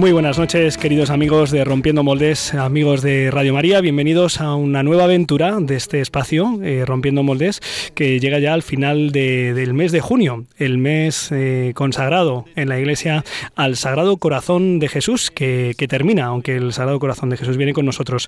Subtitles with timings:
[0.00, 3.82] Muy buenas noches, queridos amigos de Rompiendo Moldes, amigos de Radio María.
[3.82, 7.60] Bienvenidos a una nueva aventura de este espacio, eh, Rompiendo Moldes,
[7.94, 12.78] que llega ya al final del mes de junio, el mes eh, consagrado en la
[12.78, 17.74] Iglesia al Sagrado Corazón de Jesús, que, termina, aunque el Sagrado Corazón de Jesús viene
[17.74, 18.26] con nosotros.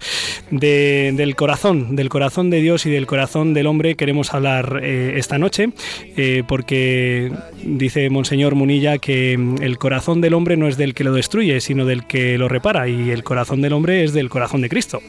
[0.50, 5.38] del corazón, del corazón de Dios y del corazón del hombre queremos hablar eh, esta
[5.38, 5.70] noche,
[6.46, 7.32] porque
[7.64, 11.86] dice Monseñor Munilla que el corazón del hombre no es del que lo destruye, sino
[11.86, 15.00] del que lo repara, y el corazón del hombre es del corazón de Cristo.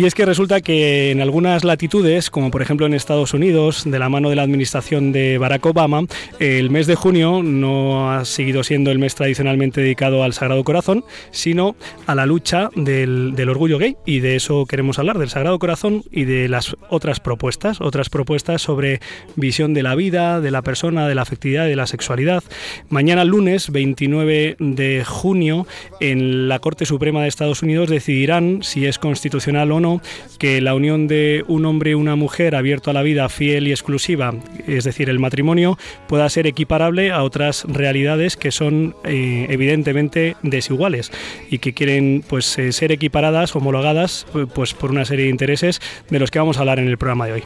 [0.00, 3.98] Y es que resulta que en algunas latitudes, como por ejemplo en Estados Unidos, de
[3.98, 6.04] la mano de la administración de Barack Obama,
[6.38, 11.04] el mes de junio no ha seguido siendo el mes tradicionalmente dedicado al Sagrado Corazón,
[11.32, 11.76] sino
[12.06, 13.98] a la lucha del, orgullo gay.
[14.06, 18.62] Y de eso queremos hablar, del Sagrado Corazón y de las otras propuestas, otras propuestas
[18.62, 19.00] sobre
[19.36, 22.42] visión de la vida, de la persona, de la afectividad, de la sexualidad.
[22.88, 25.66] Mañana lunes 29 de junio,
[26.00, 29.89] en la Corte Suprema de Estados Unidos decidirán si es constitucional o no
[30.38, 33.72] que la unión de un hombre y una mujer abierto a la vida fiel y
[33.72, 34.34] exclusiva,
[34.66, 41.10] es decir, el matrimonio, pueda ser equiparable a otras realidades que son eh, evidentemente desiguales
[41.50, 46.18] y que quieren pues eh, ser equiparadas, homologadas pues por una serie de intereses de
[46.18, 47.42] los que vamos a hablar en el programa de hoy.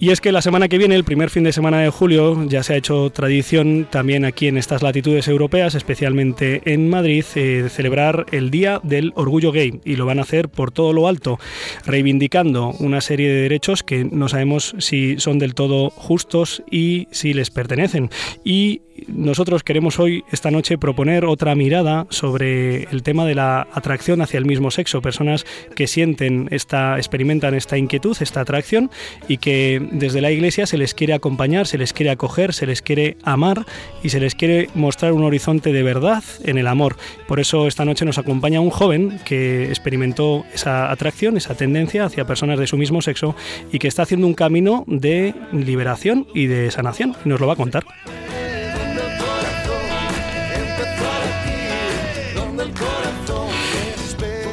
[0.00, 2.62] Y es que la semana que viene, el primer fin de semana de julio, ya
[2.62, 8.26] se ha hecho tradición también aquí en estas latitudes europeas, especialmente en Madrid, eh, celebrar
[8.30, 9.80] el Día del Orgullo Gay.
[9.84, 11.40] Y lo van a hacer por todo lo alto,
[11.84, 17.34] reivindicando una serie de derechos que no sabemos si son del todo justos y si
[17.34, 18.10] les pertenecen.
[18.44, 24.20] Y nosotros queremos hoy, esta noche, proponer otra mirada sobre el tema de la atracción
[24.20, 25.00] hacia el mismo sexo.
[25.02, 28.90] Personas que sienten esta, experimentan esta inquietud, esta atracción
[29.28, 32.82] y que desde la iglesia se les quiere acompañar, se les quiere acoger, se les
[32.82, 33.66] quiere amar
[34.02, 36.96] y se les quiere mostrar un horizonte de verdad en el amor.
[37.26, 42.26] Por eso esta noche nos acompaña un joven que experimentó esa atracción, esa tendencia hacia
[42.26, 43.34] personas de su mismo sexo
[43.72, 47.16] y que está haciendo un camino de liberación y de sanación.
[47.24, 47.84] Nos lo va a contar.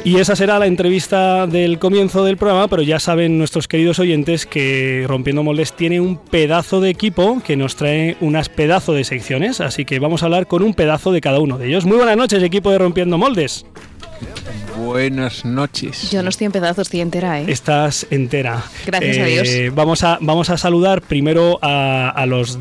[0.06, 4.46] Y esa será la entrevista del comienzo del programa, pero ya saben nuestros queridos oyentes
[4.46, 9.60] que Rompiendo Moldes tiene un pedazo de equipo que nos trae unas pedazo de secciones,
[9.60, 11.86] así que vamos a hablar con un pedazo de cada uno de ellos.
[11.86, 13.66] Muy buenas noches, equipo de Rompiendo Moldes.
[14.76, 16.10] Buenas noches.
[16.10, 17.46] Yo no estoy en pedazos, estoy entera, ¿eh?
[17.48, 18.62] Estás entera.
[18.84, 19.74] Gracias a eh, Dios.
[19.74, 22.56] Vamos a, vamos a saludar primero a, los,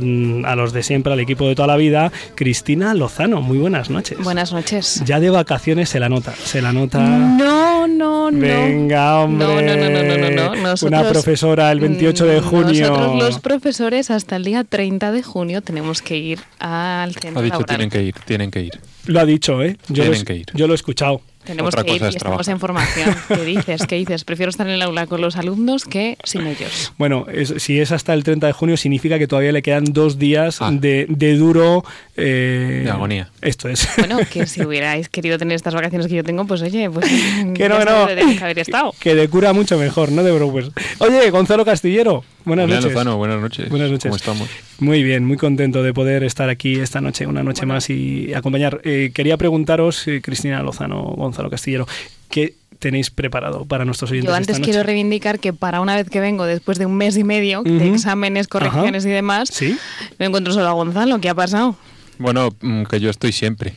[0.45, 2.11] a los de siempre, al equipo de toda la vida.
[2.35, 4.17] Cristina Lozano, muy buenas noches.
[4.19, 5.01] Buenas noches.
[5.05, 6.99] Ya de vacaciones se la nota, se la nota.
[6.99, 8.39] No, no, no.
[8.39, 9.45] Venga, hombre.
[9.45, 10.55] No, no, no, no, no.
[10.55, 10.75] no.
[10.87, 12.89] Una profesora el 28 de mm, junio.
[12.89, 17.43] Nosotros los profesores hasta el día 30 de junio tenemos que ir al centro Ha
[17.43, 18.79] dicho, tienen que ir, tienen que ir.
[19.05, 19.77] Lo ha dicho, ¿eh?
[19.89, 20.45] Yo tienen que ir.
[20.53, 21.21] Yo lo he escuchado.
[21.45, 23.15] Tenemos que ir y estamos en formación.
[23.27, 23.85] ¿Qué dices?
[23.87, 24.23] ¿Qué dices?
[24.23, 26.93] Prefiero estar en el aula con los alumnos que sin ellos.
[26.97, 27.25] Bueno,
[27.57, 30.71] si es hasta el 30 de junio, significa que todavía le quedan dos días ah.
[30.71, 31.05] de,
[31.37, 31.83] duro...
[32.17, 33.29] Eh, de agonía.
[33.41, 33.87] Esto es.
[33.97, 37.05] Bueno, que si hubierais querido tener estas vacaciones que yo tengo, pues oye, pues...
[37.53, 38.07] Que no, no.
[38.07, 38.93] Que haber estado.
[38.99, 40.71] Que de cura mucho mejor, no de brokers.
[40.99, 42.93] Oye, Gonzalo Castillero, buenas noches.
[42.93, 43.69] buenas noches.
[43.69, 44.09] Buenas noches.
[44.09, 44.49] ¿Cómo estamos?
[44.79, 48.81] Muy bien, muy contento de poder estar aquí esta noche, una noche más y acompañar.
[48.83, 51.87] Eh, quería preguntaros, eh, Cristina Lozano, Gonzalo Castillero,
[52.29, 54.29] ¿qué tenéis preparado para nuestros oyentes?
[54.29, 57.23] Yo antes quiero reivindicar que para una vez que vengo, después de un mes y
[57.23, 59.77] medio de exámenes, correcciones y demás, ¿Sí?
[60.19, 61.19] me encuentro solo a Gonzalo.
[61.19, 61.75] ¿Qué ha pasado?
[62.17, 63.73] Bueno, mm, que yo estoy siempre.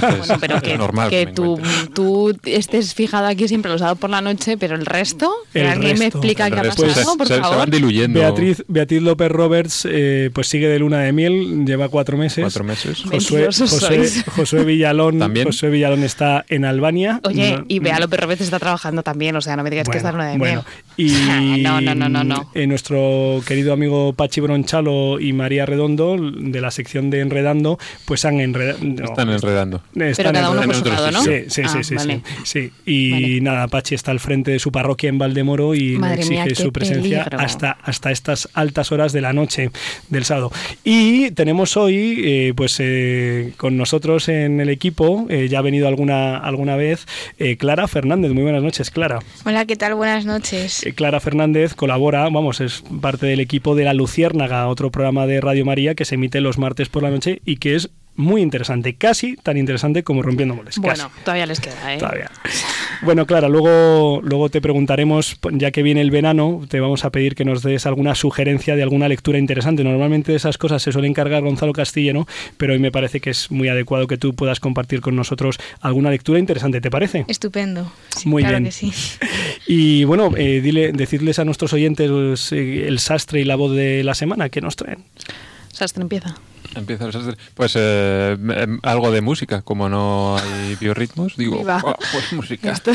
[0.00, 1.60] bueno, pero que, normal que, tú,
[1.94, 5.98] tú, estés fijado aquí siempre los sábados por la noche, pero el resto, el alguien
[5.98, 7.52] me explica qué ha pasado, por se, favor.
[7.52, 8.20] Se van diluyendo.
[8.20, 12.42] Beatriz, Beatriz López Roberts eh, pues sigue de luna de miel, lleva cuatro meses.
[12.42, 13.02] Cuatro meses.
[13.02, 13.48] Josué,
[14.26, 15.46] Josué, Villalón, ¿También?
[15.46, 17.20] Josué Villalón está en Albania.
[17.24, 20.08] Oye, y Bea López Roberts está trabajando también, o sea, no me digas que está
[20.08, 20.64] de luna de bueno,
[20.96, 21.10] miel.
[21.14, 22.50] Y no, no, no, no, no.
[22.54, 27.78] Eh, nuestro querido amigo Pachi Bronchalo y María Redondo, de la sección de Enredando enredando,
[28.04, 28.78] pues han enredado.
[29.04, 29.82] están enredando.
[29.94, 31.22] Pero cada uno por su lado, ¿no?
[31.22, 35.18] Sí, sí, sí, ah, sí, Y nada, Pachi está al frente de su parroquia en
[35.18, 39.70] Valdemoro y exige su presencia hasta, hasta estas altas horas de la noche
[40.08, 40.52] del sábado.
[40.84, 45.88] Y tenemos hoy, eh, pues eh, con nosotros en el equipo, eh, ya ha venido
[45.88, 47.06] alguna, alguna vez,
[47.58, 48.32] Clara Fernández.
[48.32, 49.20] Muy buenas noches, Clara.
[49.44, 49.94] Hola, ¿qué tal?
[49.94, 50.84] Buenas noches.
[50.94, 55.64] Clara Fernández colabora, vamos, es parte del equipo de La Luciérnaga, otro programa de Radio
[55.64, 59.36] María que se emite los martes por la noche y que es muy interesante, casi
[59.36, 60.76] tan interesante como Rompiendo Moles.
[60.78, 61.98] Bueno, todavía les queda, ¿eh?
[61.98, 62.30] Todavía.
[63.02, 67.34] Bueno, Clara, luego, luego te preguntaremos, ya que viene el verano, te vamos a pedir
[67.34, 69.82] que nos des alguna sugerencia de alguna lectura interesante.
[69.82, 73.50] Normalmente de esas cosas se suele encargar Gonzalo Castillero, pero hoy me parece que es
[73.50, 77.24] muy adecuado que tú puedas compartir con nosotros alguna lectura interesante, ¿te parece?
[77.26, 77.90] Estupendo.
[78.26, 78.64] muy claro bien.
[78.66, 78.92] Que sí.
[79.66, 84.04] Y bueno, eh, dile, decirles a nuestros oyentes eh, el sastre y la voz de
[84.04, 85.04] la semana que nos traen.
[85.72, 86.36] Sastre empieza.
[86.74, 87.08] Empieza
[87.54, 92.72] Pues eh, em, algo de música, como no hay biorritmos, digo, oh, pues música.
[92.72, 92.92] Esto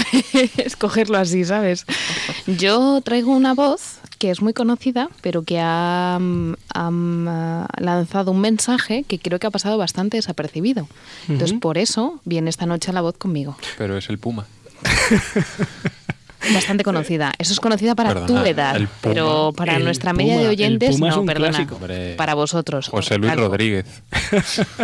[0.58, 1.86] es cogerlo así, ¿sabes?
[2.48, 6.20] Yo traigo una voz que es muy conocida, pero que ha,
[7.78, 10.88] lanzado un mensaje que creo que ha pasado bastante desapercibido.
[11.28, 13.58] Entonces, por eso viene esta noche la voz conmigo.
[13.78, 14.46] Pero es el Puma.
[16.54, 17.34] bastante conocida.
[17.38, 21.68] Eso es conocida para tu edad, pero para nuestra media de oyentes, no, perdona.
[22.18, 22.88] Para vosotros.
[22.90, 23.86] José Luis Rodríguez.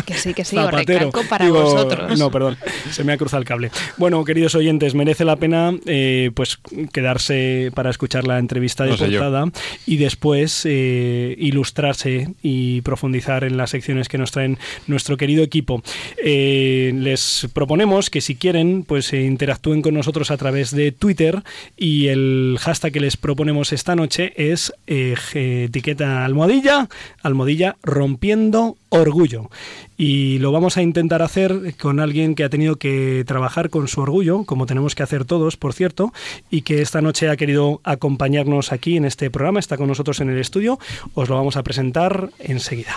[0.05, 2.17] Que sí, que sí, os recalco para vosotros.
[2.17, 2.57] No, perdón,
[2.91, 3.71] se me ha cruzado el cable.
[3.97, 6.59] Bueno, queridos oyentes, merece la pena eh, pues
[6.91, 9.45] quedarse para escuchar la entrevista de portada
[9.85, 15.81] y después eh, ilustrarse y profundizar en las secciones que nos traen nuestro querido equipo.
[16.23, 21.43] Eh, les proponemos que si quieren, pues interactúen con nosotros a través de Twitter
[21.77, 26.89] y el hashtag que les proponemos esta noche es eh, etiqueta almohadilla,
[27.21, 29.49] almohadilla rompiendo orgullo.
[29.97, 34.01] Y lo vamos a intentar hacer con alguien que ha tenido que trabajar con su
[34.01, 36.11] orgullo, como tenemos que hacer todos, por cierto,
[36.49, 40.29] y que esta noche ha querido acompañarnos aquí en este programa, está con nosotros en
[40.29, 40.79] el estudio.
[41.13, 42.95] Os lo vamos a presentar enseguida.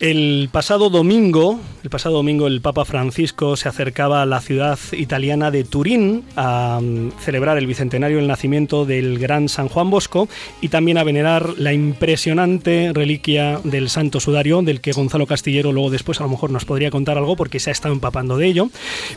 [0.00, 5.50] El pasado domingo, el pasado domingo el Papa Francisco se acercaba a la ciudad italiana
[5.50, 10.28] de Turín a mm, celebrar el bicentenario del nacimiento del gran San Juan Bosco
[10.60, 15.90] y también a venerar la impresionante reliquia del Santo Sudario del que Gonzalo Castillero luego
[15.90, 18.70] después a lo mejor nos podría contar algo porque se ha estado empapando de ello,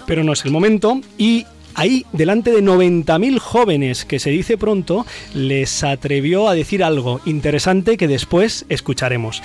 [0.05, 5.05] pero no es el momento y ahí, delante de 90.000 jóvenes, que se dice pronto,
[5.33, 9.41] les atrevió a decir algo interesante que después escucharemos.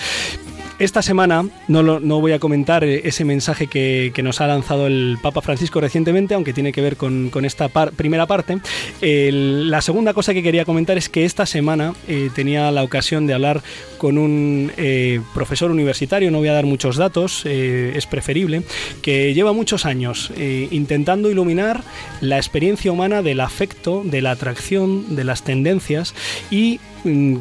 [0.83, 5.17] Esta semana no, no voy a comentar eh, ese mensaje que, nos ha lanzado el
[5.23, 8.59] Papa Francisco recientemente, aunque tiene que ver con, esta primera parte.
[9.01, 13.35] la segunda cosa que quería comentar es que esta semana eh, tenía la ocasión de
[13.35, 13.63] hablar
[13.97, 18.63] con un eh, profesor universitario, no voy a dar muchos datos, es preferible,
[19.03, 21.85] que lleva muchos años intentando iluminar
[22.21, 26.13] la experiencia humana del afecto, de la atracción, de las tendencias
[26.51, 26.81] y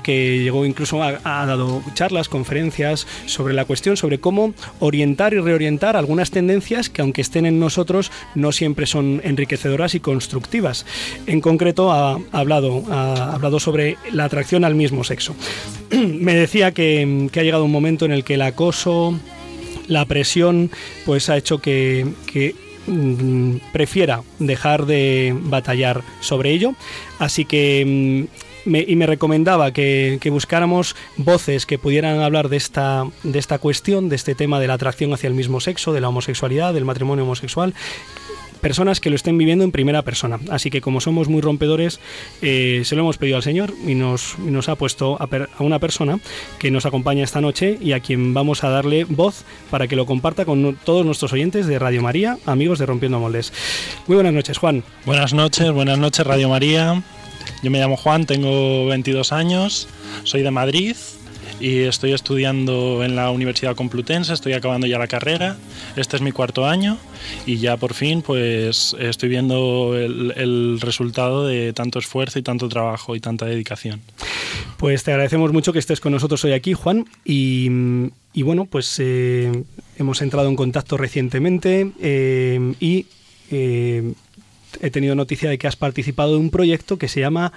[0.03, 5.95] que llegó incluso ha dado charlas, conferencias sobre la cuestión, sobre cómo orientar y reorientar
[5.95, 10.85] algunas tendencias que aunque estén en nosotros no siempre son enriquecedoras y constructivas.
[11.27, 15.35] En concreto ha, hablado, ha hablado sobre la atracción al mismo sexo.
[15.91, 19.17] Me decía que, ha llegado un momento en el que el acoso,
[19.87, 20.71] la presión,
[21.05, 22.55] pues ha hecho que, que
[22.87, 26.73] mm, prefiera dejar de batallar sobre ello.
[27.19, 28.27] Así que
[28.65, 34.15] y me recomendaba que, buscáramos voces que pudieran hablar de esta, de esta cuestión, de
[34.15, 37.73] este tema de la atracción hacia el mismo sexo, de la homosexualidad, del matrimonio homosexual,
[38.61, 40.39] personas que lo estén viviendo en primera persona.
[40.49, 41.99] Así que como somos muy rompedores,
[42.41, 44.37] eh, se lo hemos pedido al Señor y nos,
[44.69, 46.19] ha puesto a, a, una persona
[46.59, 50.05] que nos acompaña esta noche y a quien vamos a darle voz para que lo
[50.05, 53.51] comparta con todos nuestros oyentes de Radio María, amigos de Rompiendo Moldes.
[54.07, 54.83] Muy buenas noches, Juan.
[55.05, 57.03] Buenas noches, buenas noches, Radio María.
[57.63, 59.87] Yo me llamo Juan, tengo 22 años,
[60.23, 60.95] soy de Madrid
[61.61, 65.57] y estoy estudiando en la Universidad Complutense, estoy acabando ya la carrera,
[65.95, 66.97] este es mi cuarto año
[67.45, 73.15] y ya por fin pues estoy viendo el, resultado de tanto esfuerzo y tanto trabajo
[73.15, 74.01] y tanta dedicación.
[74.77, 77.69] Pues te agradecemos mucho que estés con nosotros hoy aquí, Juan, y,
[78.41, 79.63] bueno, pues eh,
[79.97, 83.05] hemos entrado en contacto recientemente eh, y...
[83.53, 84.13] Eh,
[84.81, 87.53] he tenido noticia de que has participado de un proyecto que se llama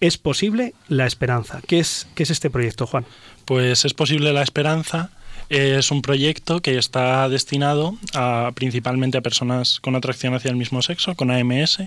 [0.00, 1.60] Es posible la esperanza.
[1.66, 3.06] ¿Qué es, qué es este proyecto, Juan?
[3.44, 5.10] Pues es posible la esperanza
[5.52, 10.80] es un proyecto que está destinado a, principalmente a personas con atracción hacia el mismo
[10.80, 11.82] sexo, con AMS,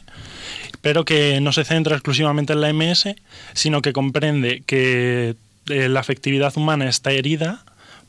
[0.81, 3.07] pero que no se centra exclusivamente en la AMS,
[3.53, 5.35] sino que comprende que
[5.69, 7.65] eh, la afectividad humana está herida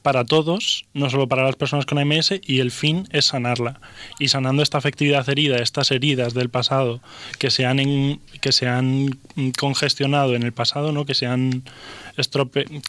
[0.07, 3.81] para todos, no solo para las personas con AMS, y el fin es sanarla.
[4.21, 7.01] Y sanando esta afectividad herida, estas heridas del pasado
[7.41, 9.19] que se han, que se han
[9.59, 11.07] congestionado en el pasado, ¿no?
[11.07, 11.65] que, se han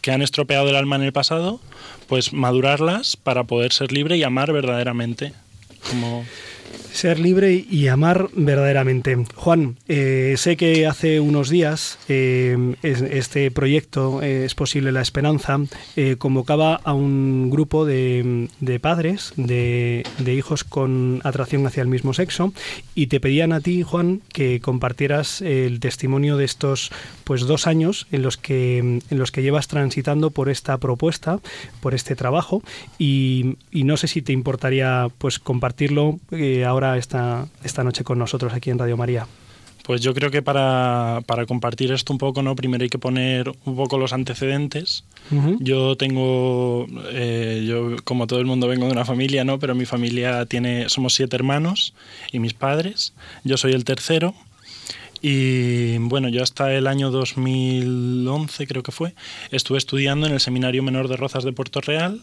[0.04, 1.60] que han estropeado el alma en el pasado,
[2.06, 5.34] pues madurarlas para poder ser libre y amar verdaderamente.
[5.90, 6.24] Como
[6.98, 9.16] ser libre y amar verdaderamente.
[9.36, 15.60] Juan, eh, sé que hace unos días eh, este proyecto eh, Es posible la esperanza
[16.18, 18.50] convocaba a un grupo de,
[18.82, 22.54] padres de, hijos con atracción hacia el mismo sexo
[22.96, 26.92] y te pedían a ti, Juan, que compartieras el testimonio de estos
[27.24, 31.40] pues dos años en los que en los que llevas transitando por esta propuesta,
[31.82, 32.64] por este trabajo
[32.98, 36.20] y no sé si te importaría pues compartirlo
[36.68, 39.28] ahora esta, esta noche con nosotros aquí en Radio María?
[39.88, 42.58] Pues yo creo que para, compartir esto un poco, ¿no?
[42.58, 45.06] Primero hay que poner un poco los antecedentes.
[45.60, 49.60] Yo tengo, eh, yo como todo el mundo vengo de una familia, ¿no?
[49.60, 51.94] Pero mi familia tiene, somos siete hermanos
[52.34, 53.14] y mis padres.
[53.46, 54.34] Yo soy el tercero.
[55.22, 59.16] Y bueno, yo hasta el año 2011 creo que fue,
[59.52, 62.20] estuve estudiando en el Seminario Menor de Rozas de Puerto Real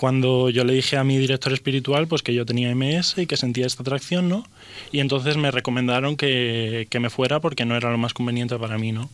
[0.00, 3.36] cuando yo le dije a mi director espiritual pues que yo tenía MS y que
[3.36, 4.46] sentía esta atracción, ¿no?
[4.92, 8.78] Y entonces me recomendaron que, que, me fuera porque no era lo más conveniente para
[8.78, 9.10] mí, ¿no?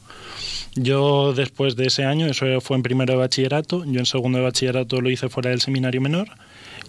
[0.77, 4.45] Yo después de ese año, eso fue en primero de bachillerato, yo en segundo de
[4.45, 6.29] bachillerato lo hice fuera del seminario menor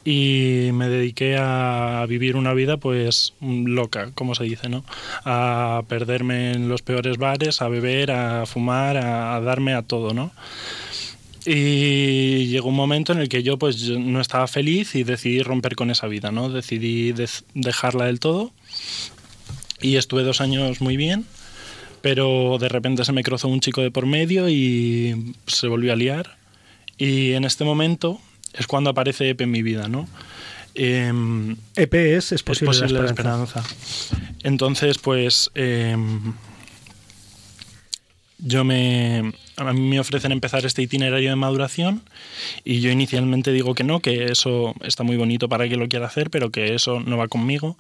[0.06, 4.86] y me dediqué a vivir una vida pues loca, como se dice, ¿no?
[5.26, 10.14] A perderme en los peores bares, a beber, a fumar, a, a darme a todo,
[10.14, 10.32] ¿no?
[11.50, 15.78] Y llegó un momento en el que yo pues no estaba feliz y decidí romper
[15.78, 16.50] con esa vida, ¿no?
[16.50, 17.14] Decidí
[17.54, 18.52] dejarla del todo
[19.80, 21.26] y estuve dos años muy bien,
[22.02, 25.96] pero de repente se me cruzó un chico de por medio y se volvió a
[25.96, 26.38] liar.
[26.98, 28.20] Y en este momento
[28.54, 30.06] es cuando aparece EP en mi vida, ¿no?
[30.76, 33.64] EP es, es posible, la, esperanza.
[34.44, 36.34] Entonces, pues em,
[38.40, 42.04] yo me a mí me ofrecen empezar este itinerario de maduración
[42.64, 46.06] y yo inicialmente digo que no, que eso está muy bonito para quien lo quiera
[46.06, 47.76] hacer, pero que eso no va conmigo.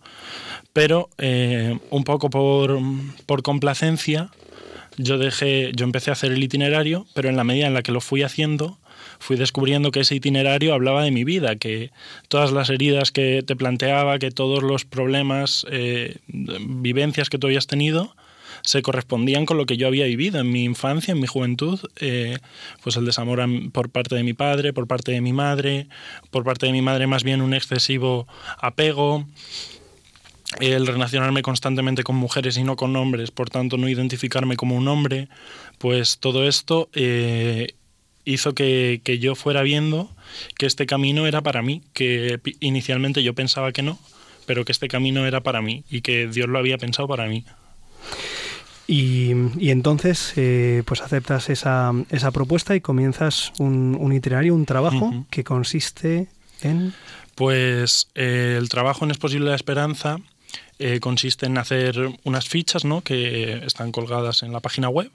[0.73, 2.79] Pero eh, un poco por,
[3.27, 4.31] por complacencia,
[4.97, 7.91] yo dejé, yo empecé a hacer el itinerario, pero en la medida en la que
[7.91, 8.79] lo fui haciendo,
[9.19, 11.91] fui descubriendo que ese itinerario hablaba de mi vida, que
[12.27, 17.67] todas las heridas que te planteaba, que todos los problemas, eh, vivencias que tú habías
[17.67, 18.15] tenido,
[18.67, 22.37] se correspondían con lo que yo había vivido en mi infancia, en mi juventud, eh,
[22.83, 23.39] pues el desamor
[23.71, 25.87] por parte de mi padre, por parte de mi madre,
[26.31, 28.27] por parte de mi madre más bien un excesivo
[28.59, 29.25] apego,
[30.59, 34.89] el relacionarme constantemente con mujeres y no con hombres, por tanto no identificarme como un
[34.89, 35.29] hombre,
[35.77, 37.67] pues todo esto eh,
[38.25, 40.11] hizo que, que, yo fuera viendo
[40.57, 43.97] que este camino era para mí, que inicialmente yo pensaba que no,
[44.45, 47.45] pero que este camino era para mí y que Dios lo había pensado para mí.
[48.87, 49.31] Y,
[49.69, 56.27] entonces, eh, pues aceptas esa, esa, propuesta y comienzas un, itinerario, un trabajo que consiste
[56.61, 56.93] en...
[57.35, 60.17] Pues eh, el trabajo en Es Posible la Esperanza
[60.79, 63.01] eh, consiste en hacer unas fichas ¿no?
[63.01, 65.11] que están colgadas en la página web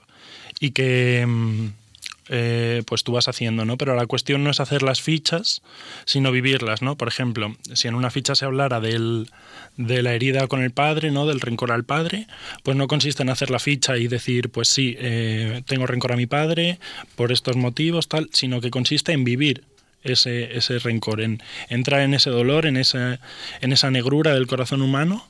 [0.59, 1.25] y que...
[1.27, 1.82] Mm,
[2.29, 3.77] eh, pues tú vas haciendo, ¿no?
[3.77, 5.61] Pero la cuestión no es hacer las fichas,
[6.05, 6.95] sino vivirlas, ¿no?
[6.95, 9.29] Por ejemplo, si en una ficha se hablara del,
[9.77, 11.25] de la herida con el padre, ¿no?
[11.25, 12.27] Del rencor al padre,
[12.63, 16.17] pues no consiste en hacer la ficha y decir, pues sí, eh, tengo rencor a
[16.17, 16.79] mi padre
[17.15, 19.63] por estos motivos, tal, sino que consiste en vivir
[20.03, 23.19] ese, ese rencor, en entrar en ese dolor, en esa,
[23.61, 25.27] en esa negrura del corazón humano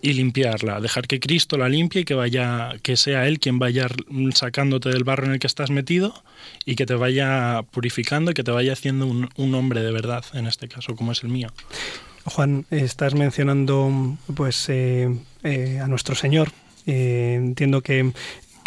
[0.00, 3.88] y limpiarla, dejar que Cristo la limpie y que vaya, que sea Él quien vaya
[4.32, 6.22] sacándote del barro en el que estás metido
[6.64, 10.46] y que te vaya purificando y que te vaya haciendo un, hombre de verdad, en
[10.46, 11.48] este caso, como es el mío.
[12.24, 15.08] Juan, estás mencionando pues eh,
[15.42, 16.50] eh, a nuestro Señor.
[16.86, 18.12] Eh, entiendo que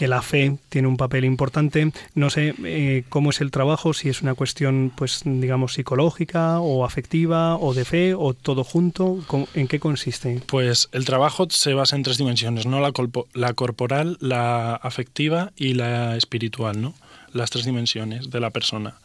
[0.01, 1.91] que la fe tiene un papel importante.
[2.15, 6.85] No sé eh, cómo es el trabajo, si es una cuestión, pues, digamos, psicológica o
[6.85, 9.19] afectiva o de fe o todo junto.
[9.53, 10.41] ¿En qué consiste?
[10.47, 12.79] Pues el trabajo se basa en tres dimensiones, ¿no?
[12.79, 12.91] La,
[13.35, 16.95] la corporal, la afectiva y la espiritual, ¿no?
[17.31, 18.95] Las tres dimensiones de la persona.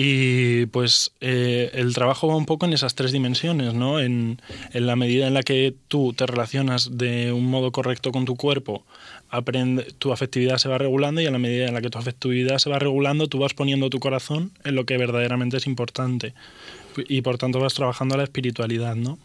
[0.00, 3.98] Y pues eh, el trabajo va un poco en esas tres dimensiones, ¿no?
[3.98, 4.40] En,
[4.72, 8.36] en, la medida en la que tú te relacionas de un modo correcto con tu
[8.36, 8.84] cuerpo,
[9.28, 12.58] aprende, tu afectividad se va regulando y en la medida en la que tu afectividad
[12.58, 16.32] se va regulando, tú vas poniendo tu corazón en lo que verdaderamente es importante.
[17.08, 19.18] Y por tanto vas trabajando la espiritualidad, ¿no?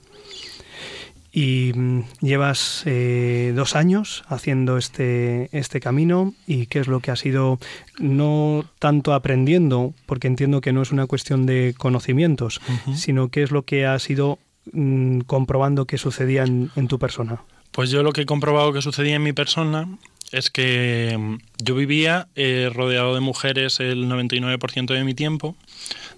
[1.36, 7.10] Y mm, llevas eh, dos años haciendo este, este camino y qué es lo que
[7.10, 7.58] has ido
[7.98, 12.62] no tanto aprendiendo, porque entiendo que no es una cuestión de conocimientos,
[12.96, 14.38] sino qué es lo que has ido
[14.72, 17.42] mm, comprobando que sucedía en, tu persona.
[17.72, 19.88] Pues yo lo que he comprobado que sucedía en mi persona
[20.32, 25.56] es que mm, yo vivía eh, rodeado de mujeres el 99% de mi tiempo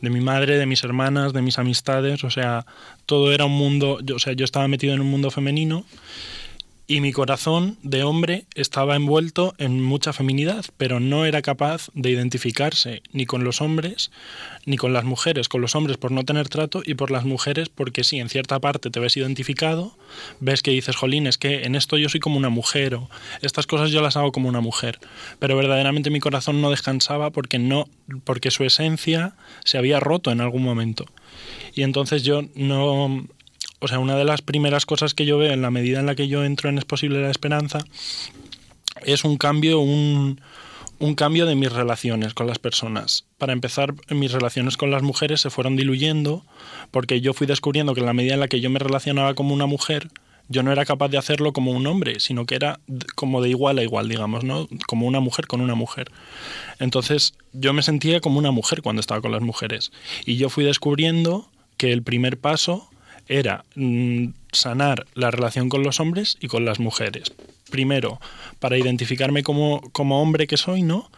[0.05, 2.65] de mi madre, de mis hermanas, de mis amistades, o sea,
[3.05, 5.83] todo era un mundo, yo, o sea, yo estaba metido en un mundo femenino
[6.87, 12.11] y mi corazón de hombre estaba envuelto en mucha feminidad, pero no era capaz de
[12.11, 14.11] identificarse ni con los hombres
[14.65, 17.69] ni con las mujeres, con los hombres por no tener trato y por las mujeres
[17.69, 19.97] porque sí, en cierta parte te ves identificado,
[20.39, 23.09] ves que dices, jolín, es que en esto yo soy como una mujer o
[23.41, 24.99] estas cosas yo las hago como una mujer,
[25.39, 27.87] pero verdaderamente mi corazón no descansaba porque no
[28.23, 31.05] porque su esencia se había roto en algún momento.
[31.73, 33.27] Y entonces yo no
[33.79, 36.15] o sea, una de las primeras cosas que yo veo en la medida en la
[36.15, 37.79] que yo entro en Es posible la esperanza
[39.03, 40.39] es un cambio, un,
[41.15, 43.25] cambio de mis relaciones con las personas.
[43.37, 46.45] Para empezar, mis relaciones con las mujeres se fueron diluyendo
[46.91, 49.53] porque yo fui descubriendo que en la medida en la que yo me relacionaba como
[49.53, 50.09] una mujer,
[50.47, 52.79] yo no era capaz de hacerlo como un hombre, sino que era
[53.15, 54.67] como de igual a igual, digamos, ¿no?
[54.87, 56.11] Como una mujer con una mujer.
[56.79, 59.91] Entonces, yo me sentía como una mujer cuando estaba con las mujeres.
[60.25, 62.89] Y yo fui descubriendo que el primer paso
[63.27, 67.33] era mm, sanar la relación con los hombres y con las mujeres.
[67.69, 68.19] Primero,
[68.59, 71.09] para identificarme como, como hombre que soy, ¿no?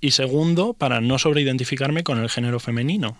[0.00, 3.16] Y segundo, para no sobreidentificarme con el género femenino.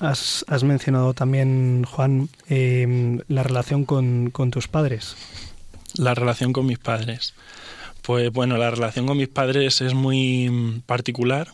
[0.00, 5.16] has, mencionado también, Juan, em, la relación con, con tus padres.
[5.96, 7.34] La relación con mis padres.
[8.02, 11.48] Pues bueno, la relación con mis padres es muy mm, particular.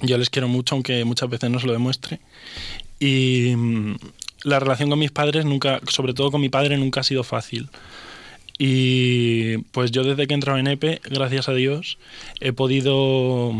[0.00, 2.20] Yo les quiero mucho, aunque muchas veces no se lo demuestre.
[2.98, 3.96] Y mm,
[4.44, 7.68] la relación con mis padres nunca, sobre todo con mi padre, nunca ha sido fácil.
[8.58, 11.98] Y pues yo desde que he entrado en EPE, gracias a Dios,
[12.40, 13.52] he podido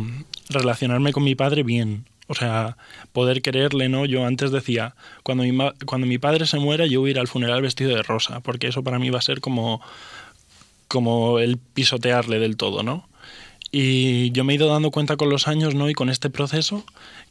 [0.48, 2.06] relacionarme con mi padre bien.
[2.28, 2.76] O sea,
[3.12, 4.04] poder quererle, ¿no?
[4.04, 7.28] Yo antes decía, cuando mi, cuando mi padre se muera, yo voy a ir al
[7.28, 9.80] funeral vestido de rosa, porque eso para mí va a ser como,
[10.88, 13.08] como el pisotearle del todo, ¿no?
[13.72, 15.90] Y yo me he ido dando cuenta con los años, ¿no?
[15.90, 16.84] Y con este proceso,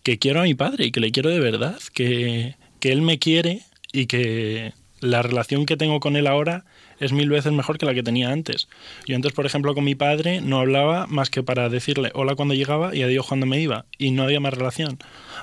[0.04, 3.19] que quiero a mi padre y que le quiero de verdad, que, que él me
[3.19, 6.65] quiere y que la relación que tengo con él ahora
[7.00, 8.67] es mil veces mejor que la que tenía antes.
[9.06, 12.54] Yo antes, por ejemplo, con mi padre no hablaba más que para decirle hola cuando
[12.54, 14.98] llegaba y adiós cuando me iba, y no había más relación.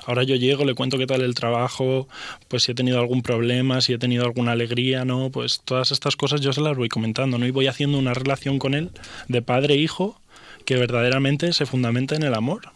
[0.05, 2.07] Ahora yo llego, le cuento qué tal el trabajo,
[2.47, 5.29] pues si he tenido algún problema, si he tenido alguna alegría, ¿no?
[5.29, 7.45] Pues todas estas cosas yo se las voy comentando, ¿no?
[7.45, 8.89] Y voy haciendo una relación con él
[9.27, 10.22] de padre-hijo e
[10.65, 12.71] que verdaderamente se fundamenta en el amor.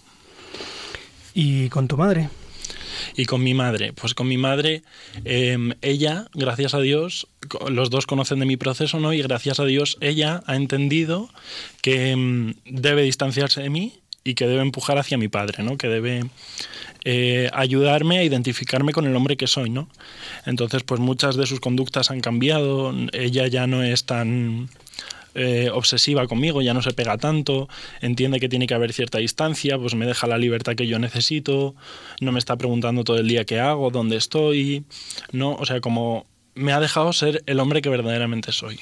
[1.34, 2.30] ¿Y con tu madre?
[3.16, 4.84] Y con mi madre, pues con mi madre,
[5.24, 7.28] em, ella, gracias a Dios,
[7.70, 9.14] los dos conocen de mi proceso, ¿no?
[9.14, 11.30] Y gracias a Dios ella ha entendido
[11.82, 15.78] que em, debe distanciarse de mí y que debe empujar hacia mi padre, ¿no?
[15.78, 16.26] Que debe
[17.06, 19.88] eh, ayudarme a identificarme con el hombre que soy, ¿no?
[20.46, 24.70] Entonces, pues muchas de sus conductas han cambiado, ella ya no es tan
[25.40, 27.70] eh, obsesiva conmigo, ya no se pega tanto,
[28.02, 31.76] entiende que tiene que haber cierta distancia, pues me deja la libertad que yo necesito,
[32.22, 34.84] no me está preguntando todo el día qué hago, dónde estoy,
[35.32, 38.80] no, o sea, como me ha dejado ser el hombre que verdaderamente soy.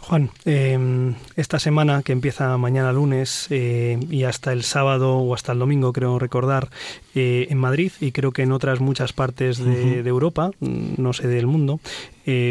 [0.00, 5.52] Juan, em, esta semana que empieza mañana lunes eh, y hasta el sábado o hasta
[5.52, 6.70] el domingo, creo recordar,
[7.14, 11.28] eh, en Madrid y creo que en otras muchas partes de, de Europa, no sé
[11.28, 11.78] del mundo,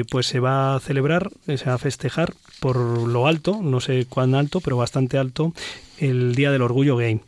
[0.09, 4.35] pues se va a celebrar, se va a festejar por lo alto, no sé cuán
[4.35, 5.53] alto, pero bastante alto,
[5.99, 7.21] el Día del Orgullo Gay.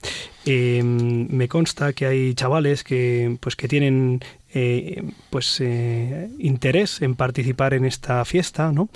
[0.45, 4.21] Em, me consta que hay chavales que, pues, que tienen
[4.53, 8.89] eh, pues, eh, interés en participar en esta fiesta, ¿no?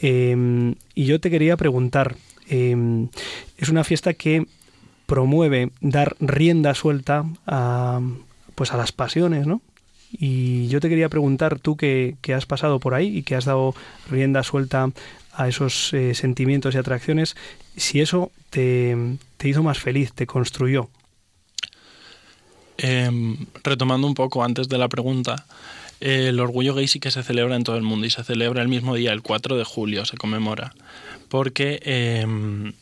[0.00, 2.16] Em, y yo te quería preguntar,
[2.48, 3.08] em,
[3.58, 4.46] es una fiesta que
[5.06, 8.00] promueve dar rienda suelta a,
[8.54, 9.60] pues, a las pasiones, ¿no?
[10.10, 13.44] Y yo te quería preguntar, tú que, que, has pasado por ahí y que has
[13.44, 13.74] dado
[14.10, 14.90] rienda suelta
[15.36, 17.36] a esos eh, sentimientos y atracciones,
[17.76, 18.96] si eso te,
[19.42, 20.88] hizo más feliz, te construyó.
[22.78, 25.46] Em, retomando un poco antes de la pregunta,
[26.00, 28.68] el orgullo gay sí que se celebra en todo el mundo y se celebra el
[28.68, 30.74] mismo día, el 4 de julio, se conmemora,
[31.28, 32.72] porque em,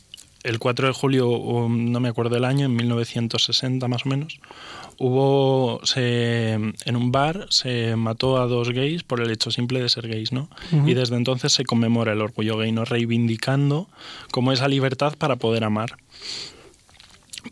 [0.43, 4.39] el 4 de julio, um, no me acuerdo el año, en 1960 más o menos,
[4.97, 10.07] hubo en un bar se mató a dos gays por el hecho simple de ser
[10.07, 10.49] gays, ¿no?
[10.85, 12.85] Y desde entonces se conmemora el orgullo gay, ¿no?
[12.85, 13.87] Reivindicando
[14.31, 15.97] como esa libertad para poder amar.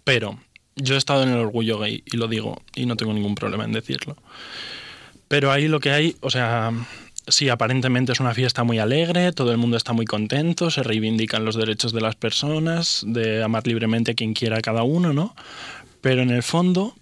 [0.04, 0.38] Pero
[0.76, 3.66] yo he estado en el orgullo gay y lo digo y no tengo ningún problema
[3.66, 4.16] en decirlo.
[5.28, 6.72] Pero ahí lo que hay, o sea,
[7.28, 11.46] sí, aparentemente es una fiesta muy alegre, todo el mundo está muy contento, se reivindican
[11.46, 15.36] los derechos de las personas, de amar libremente a quien quiera cada uno, ¿no?
[16.02, 16.96] Pero en el fondo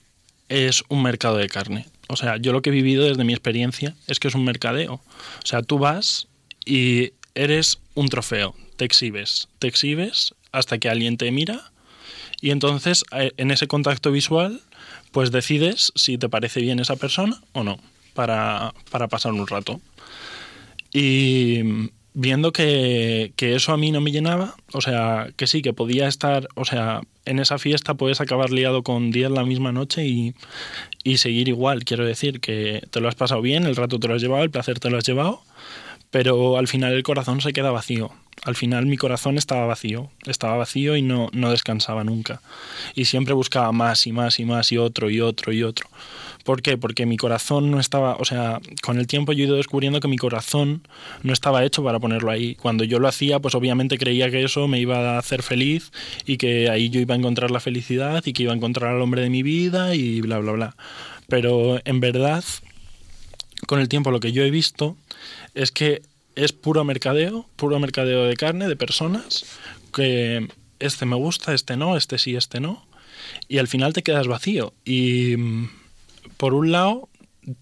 [0.50, 1.86] es un mercado de carne.
[2.08, 4.96] O sea, yo lo que he vivido desde mi experiencia es que es un mercadeo.
[4.96, 6.28] O sea, tú vas
[6.66, 11.72] y eres un trofeo, te exhibes, te exhibes hasta que alguien te mira
[12.42, 14.62] y entonces eh, en ese contacto visual
[15.12, 17.80] pues decides si te parece bien esa persona o no
[18.14, 19.80] para, para pasar un rato.
[20.92, 26.08] Y viendo que, eso a mí no me llenaba, o sea, que sí, que podía
[26.08, 30.34] estar, o sea, en esa fiesta puedes acabar liado con 10 la misma noche y,
[31.04, 31.86] y seguir igual.
[31.86, 34.50] Quiero decir que te lo has pasado bien, el rato te lo has llevado, el
[34.50, 35.44] placer te lo has llevado,
[36.10, 38.12] pero al final el corazón se queda vacío.
[38.44, 42.42] Al final mi corazón estaba vacío, estaba vacío y no, no descansaba nunca.
[42.96, 45.88] Y siempre buscaba más y más y más y otro y otro y otro.
[46.50, 46.78] ¿Por qué?
[46.78, 50.08] Porque mi corazón no estaba, o sea, con el tiempo yo he ido descubriendo que
[50.08, 50.82] mi corazón
[51.22, 52.56] no estaba hecho para ponerlo ahí.
[52.56, 55.92] Cuando yo lo hacía, pues obviamente creía que eso me iba a hacer feliz
[56.26, 59.02] y que ahí yo iba a encontrar la felicidad y que iba a encontrar al
[59.04, 60.76] hombre de mi vida y bla, bla, bla.
[61.28, 62.44] Pero en verdad,
[63.68, 64.98] con el tiempo lo que yo he visto
[65.54, 66.02] es que
[66.36, 69.46] es puro mercadeo, puro mercadeo de carne, de personas,
[69.94, 70.48] que
[70.80, 72.88] este me gusta, este no, este sí, este no,
[73.48, 74.74] y al final te quedas vacío.
[74.84, 75.36] Y
[76.40, 77.10] por un lado,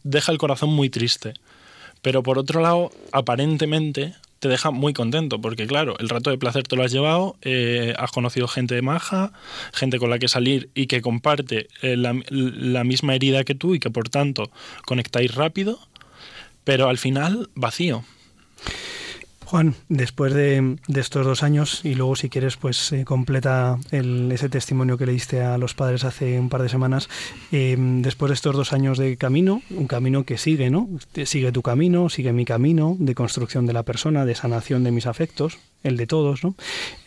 [0.03, 1.33] deja el corazón muy triste,
[2.03, 6.61] pero por otro lado, aparentemente te deja muy contento, porque claro, el rato de placer
[6.61, 9.31] te lo has llevado, eh, has conocido gente de maja,
[9.73, 13.73] gente con la que salir y que comparte eh, la, la misma herida que tú
[13.73, 14.51] y que por tanto
[14.85, 15.79] conectáis rápido,
[16.63, 18.03] pero al final vacío.
[19.47, 24.97] Juan, después de, estos dos años, y luego si quieres, pues eh, completa ese testimonio
[24.97, 27.07] que le diste a los padres hace un par de semanas,
[27.53, 30.89] em, después de estos dos años de camino, un camino que sigue, ¿no?
[31.23, 35.05] Sigue tu camino, sigue mi camino de construcción de la persona, de sanación de mis
[35.05, 36.55] afectos, el de todos, ¿no?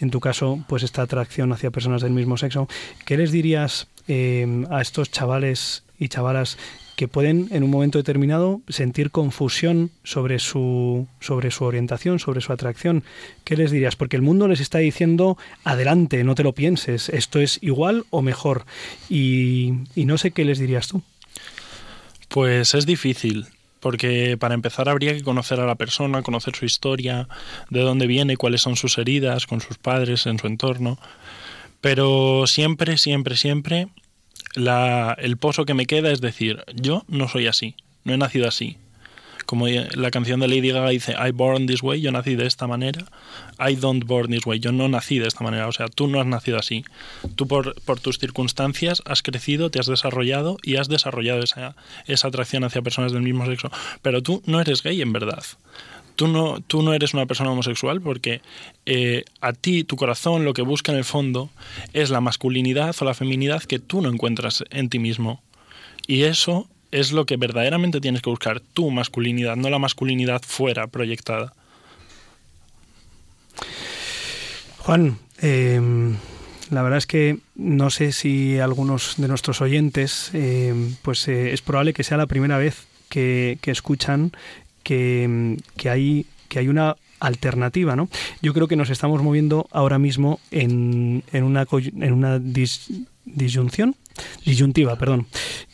[0.00, 2.68] En tu caso, pues esta atracción hacia personas del mismo sexo.
[3.04, 6.56] ¿Qué les dirías em, a estos chavales y chavalas
[7.00, 12.52] que pueden en un momento determinado sentir confusión sobre su, sobre su orientación, sobre su
[12.52, 13.04] atracción.
[13.42, 13.96] ¿Qué les dirías?
[13.96, 18.20] Porque el mundo les está diciendo, adelante, no te lo pienses, esto es igual o
[18.20, 18.66] mejor.
[19.08, 21.00] Y, y no sé qué les dirías tú.
[22.28, 23.46] Pues es difícil,
[23.80, 27.28] porque para empezar habría que conocer a la persona, conocer su historia,
[27.70, 30.98] de dónde viene, cuáles son sus heridas con sus padres, en su entorno.
[31.80, 33.88] Pero siempre, siempre, siempre
[34.54, 37.74] la, el pozo que me queda es decir, yo no soy así,
[38.04, 38.76] no he nacido así.
[39.46, 42.68] Como la canción de Lady Gaga dice, I born this way, yo nací de esta
[42.68, 43.06] manera.
[43.58, 45.66] I don't born this way, yo no nací de esta manera.
[45.66, 46.84] O sea, tú no has nacido así.
[47.34, 51.74] Tú por, tus circunstancias has crecido, te has desarrollado y has desarrollado esa,
[52.06, 53.72] esa atracción hacia personas del mismo sexo.
[54.02, 55.42] Pero tú no eres gay en verdad
[56.16, 58.40] tú no, tú no eres una persona homosexual porque
[58.86, 61.50] eh, a ti, tu corazón, lo que busca en el fondo
[61.92, 65.42] es la masculinidad o la feminidad que tú no encuentras en ti mismo.
[66.06, 70.86] Y eso es lo que verdaderamente tienes que buscar, tu masculinidad, no la masculinidad fuera
[70.88, 71.52] proyectada.
[74.78, 76.16] Juan, em,
[76.70, 81.62] la verdad es que no sé si algunos de nuestros oyentes, em, pues eh, es
[81.62, 84.32] probable que sea la primera vez que, que escuchan
[84.82, 88.08] que, hay, que hay una alternativa, ¿no?
[88.42, 93.94] Yo creo que nos estamos moviendo ahora mismo en, en una, en una disyunción,
[94.44, 95.26] disyuntiva, perdón,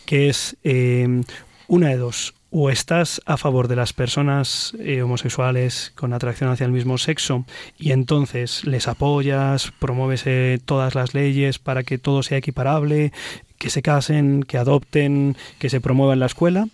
[0.05, 1.23] que es eh,
[1.69, 2.35] una de dos.
[2.59, 7.45] O estás a favor de las personas eh, homosexuales con atracción hacia el mismo sexo
[7.77, 13.13] y entonces les apoyas, promueves eh, todas las leyes para que todo sea equiparable,
[13.59, 16.69] que se casen, que adopten, que se promueva en la escuela,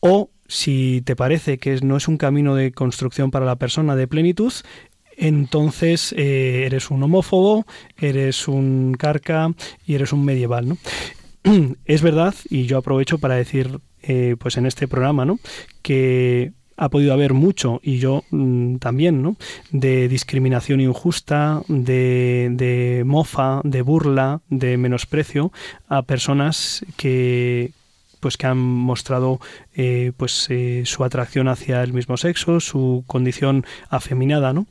[0.00, 4.08] o si te parece que no es un camino de construcción para la persona de
[4.08, 4.52] plenitud,
[5.16, 7.66] entonces eh, eres un homófobo,
[7.98, 9.52] eres un carca
[9.86, 10.78] y eres un medieval, ¿no?
[11.84, 15.38] Es verdad, y yo aprovecho para decir, eh, pues en este programa, ¿no?
[15.82, 19.36] Que ha podido haber mucho, y yo mm, también, ¿no?
[19.72, 25.52] De discriminación injusta, de, de mofa, de burla, de menosprecio
[25.88, 27.72] a personas que,
[28.18, 29.40] pues que han mostrado
[29.74, 34.66] eh, pues eh, su atracción hacia el mismo sexo, su condición afeminada, ¿no?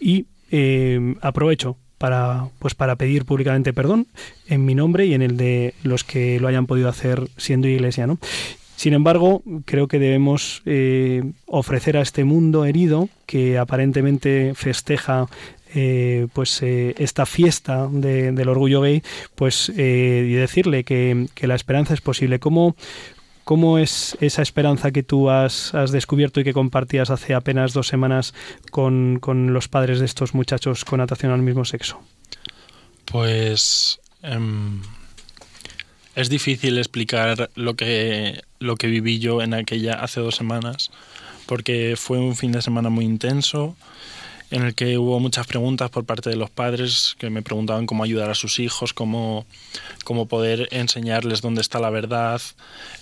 [0.00, 4.06] Y eh, aprovecho para, pues para pedir públicamente perdón
[4.46, 8.06] en mi nombre y en el de los que lo hayan podido hacer siendo iglesia.
[8.06, 8.18] ¿no?
[8.76, 10.62] Sin embargo, creo que debemos
[11.46, 15.26] ofrecer a este mundo herido que aparentemente festeja
[15.74, 19.02] eh, pues eh, esta fiesta del orgullo gay,
[19.34, 22.38] pues y decirle que, la esperanza es posible.
[22.38, 22.76] ¿Cómo,
[23.48, 28.34] ¿Cómo es esa esperanza que tú has, descubierto y que compartías hace apenas dos semanas
[28.70, 29.20] con,
[29.54, 31.98] los padres de estos muchachos con natación al mismo sexo?
[33.06, 34.82] Pues em,
[36.14, 40.90] es difícil explicar lo que, lo que viví yo en aquella hace dos semanas,
[41.46, 43.76] porque fue un fin de semana muy intenso
[44.50, 48.04] en el que hubo muchas preguntas por parte de los padres que me preguntaban cómo
[48.04, 49.46] ayudar a sus hijos, cómo,
[50.04, 52.40] cómo poder enseñarles dónde está la verdad.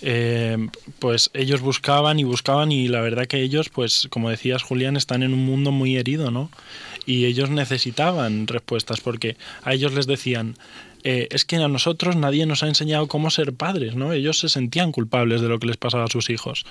[0.01, 0.57] Eh,
[0.99, 5.23] pues ellos buscaban y buscaban y la verdad que ellos, pues como decías Julián, están
[5.23, 6.51] en un mundo muy herido, ¿no?
[7.05, 10.57] Y ellos necesitaban respuestas porque a ellos les decían,
[11.03, 14.11] eh, es que a nosotros nadie nos ha enseñado cómo ser padres, ¿no?
[14.11, 16.65] Ellos se sentían culpables de lo que les pasaba a sus hijos.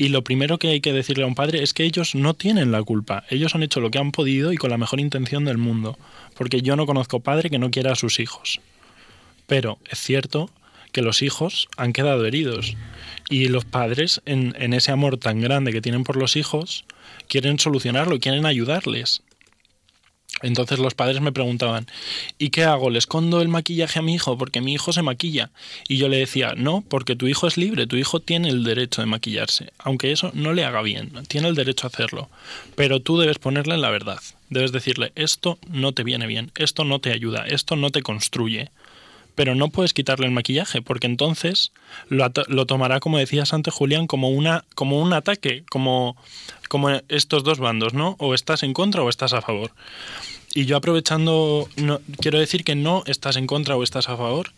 [0.00, 2.72] Y lo primero que hay que decirle a un padre es que ellos no tienen
[2.72, 3.24] la culpa.
[3.28, 5.98] Ellos han hecho lo que han podido y con la mejor intención del mundo.
[6.34, 8.62] Porque yo no conozco padre que no quiera a sus hijos.
[9.46, 10.48] Pero es cierto
[10.92, 12.78] que los hijos han quedado heridos.
[13.28, 16.86] Y los padres, en, en ese amor tan grande que tienen por los hijos,
[17.28, 19.20] quieren solucionarlo, quieren ayudarles.
[20.42, 21.86] Entonces los padres me preguntaban,
[22.38, 22.90] ¿y qué hago?
[22.90, 25.50] ¿Le escondo el maquillaje a mi hijo porque mi hijo se maquilla?
[25.88, 29.02] Y yo le decía, no, porque tu hijo es libre, tu hijo tiene el derecho
[29.02, 32.28] de maquillarse, aunque eso no le haga bien, tiene el derecho a hacerlo.
[32.74, 37.00] Pero tú debes ponerle la verdad, debes decirle, esto no te viene bien, esto no
[37.00, 38.70] te ayuda, esto no te construye.
[39.34, 41.72] Pero no puedes quitarle el maquillaje, porque entonces
[42.08, 46.16] lo, lo tomará, como decías antes, Julián, como, una, como un ataque, como,
[46.68, 48.16] como estos dos bandos, ¿no?
[48.18, 49.72] O estás en contra o estás a favor.
[50.52, 54.52] Y yo aprovechando, no, quiero decir que no estás en contra o estás a favor,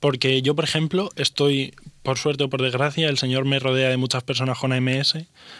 [0.00, 3.96] porque yo, por ejemplo, estoy, por suerte o por desgracia, el Señor me rodea de
[3.96, 5.18] muchas personas con AMS,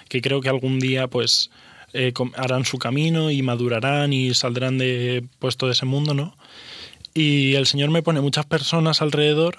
[0.08, 1.50] que creo que algún día, pues,
[1.92, 6.36] eh, harán su camino y madurarán y saldrán de puesto de ese mundo, ¿no?
[7.14, 9.58] Y el Señor me pone muchas personas alrededor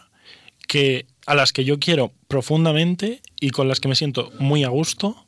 [0.68, 4.70] que a las que yo quiero profundamente y con las que me siento muy a
[4.70, 5.26] gusto,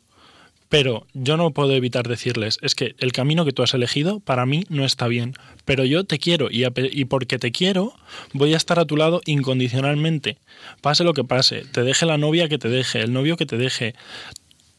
[0.69, 4.45] pero yo no puedo evitar decirles, es que el camino que tú has elegido para
[4.45, 5.33] mí no está bien,
[5.65, 7.93] pero yo te quiero y, y, porque te quiero
[8.33, 10.37] voy a estar a tu lado incondicionalmente.
[10.81, 13.57] Pase lo que pase, te deje la novia que te deje, el novio que te
[13.57, 13.95] deje.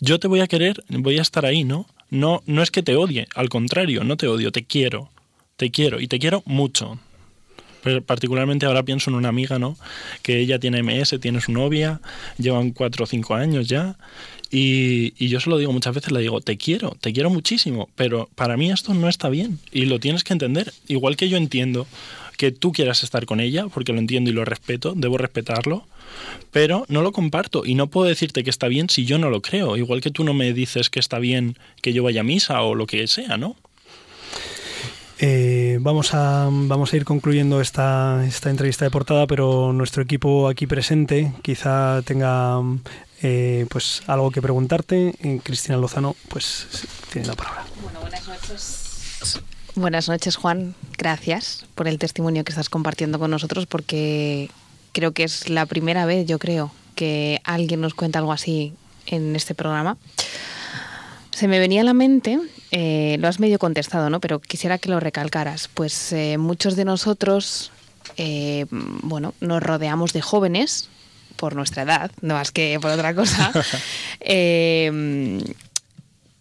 [0.00, 1.86] Yo te voy a querer, voy a estar ahí, ¿no?
[2.08, 5.10] No, no es que te odie, al contrario, no te odio, te quiero,
[5.56, 6.98] te quiero y te quiero mucho.
[8.06, 9.76] Particularmente ahora pienso en una amiga, ¿no?
[10.22, 12.00] Que ella tiene MS, tiene su novia,
[12.38, 13.96] llevan cuatro o cinco años ya
[14.54, 18.28] y, yo se lo digo muchas veces, le digo, te quiero, te quiero muchísimo, pero
[18.34, 20.74] para mí esto no está bien y lo tienes que entender.
[20.88, 21.86] Igual que yo entiendo
[22.36, 25.86] que tú quieras estar con ella, porque lo entiendo y lo respeto, debo respetarlo,
[26.50, 29.40] pero no lo comparto y no puedo decirte que está bien si yo no lo
[29.40, 29.78] creo.
[29.78, 32.74] Igual que tú no me dices que está bien que yo vaya a misa o
[32.74, 33.56] lo que sea, ¿no?
[35.18, 40.48] Eh, vamos, a, vamos a ir concluyendo esta, esta entrevista de portada, pero nuestro equipo
[40.48, 42.60] aquí presente quizá tenga
[43.22, 45.14] eh, pues algo que preguntarte.
[45.22, 46.66] Eh, Cristina Lozano, pues
[47.12, 47.64] tiene la palabra.
[47.82, 49.40] Bueno, buenas noches.
[49.74, 50.74] Buenas noches, Juan.
[50.98, 54.50] Gracias por el testimonio que estás compartiendo con nosotros, porque
[54.92, 58.74] creo que es la primera vez, yo creo, que alguien nos cuenta algo así
[59.06, 59.96] en este programa.
[61.30, 62.38] Se me venía a la mente,
[62.72, 64.18] eh, lo has medio contestado, ¿no?
[64.18, 65.68] Pero quisiera que lo recalcaras.
[65.72, 67.70] Pues muchos de nosotros,
[69.02, 70.88] bueno, nos rodeamos de jóvenes
[71.42, 73.52] por nuestra edad, no más que por otra cosa,
[74.20, 75.42] eh,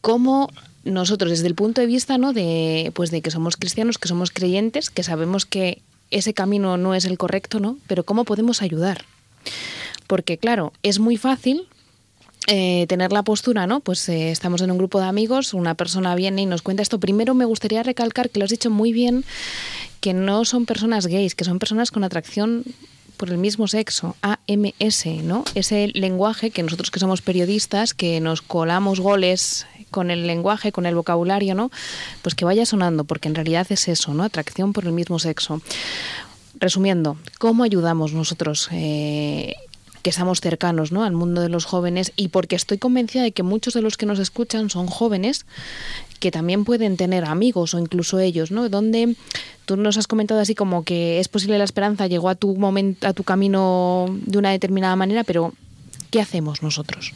[0.01, 0.51] cómo
[0.83, 2.33] nosotros desde el punto de vista ¿no?
[2.33, 6.93] de, pues de que somos cristianos, que somos creyentes, que sabemos que ese camino no
[6.93, 7.77] es el correcto, ¿no?
[7.87, 9.05] Pero cómo podemos ayudar.
[10.05, 11.67] Porque claro, es muy fácil
[12.47, 13.82] eh, tener la postura, ¿no?
[13.82, 16.99] Pues eh, estamos en un grupo de amigos, una persona viene y nos cuenta esto.
[16.99, 19.23] Primero me gustaría recalcar que lo has dicho muy bien,
[19.99, 22.63] que no son personas gays, que son personas con atracción
[23.17, 25.45] por el mismo sexo, AMS, ¿no?
[25.54, 30.88] Ese lenguaje que nosotros que somos periodistas, que nos colamos goles con el lenguaje, con
[30.88, 31.69] el vocabulario, ¿no?
[32.23, 34.23] Pues que vaya sonando, porque en realidad es eso, ¿no?
[34.23, 35.62] Atracción por el mismo sexo.
[36.56, 39.54] Resumiendo, ¿cómo ayudamos nosotros eh,
[40.01, 41.03] que estamos cercanos ¿no?
[41.03, 44.05] al mundo de los jóvenes y porque estoy convencida de que muchos de los que
[44.05, 45.45] nos escuchan son jóvenes
[46.19, 48.69] que también pueden tener amigos o incluso ellos, ¿no?
[48.69, 49.15] Donde
[49.65, 53.07] tú nos has comentado así como que es posible la esperanza llegó a tu momento,
[53.07, 55.53] a tu camino de una determinada manera, pero
[56.11, 57.13] ¿qué hacemos nosotros?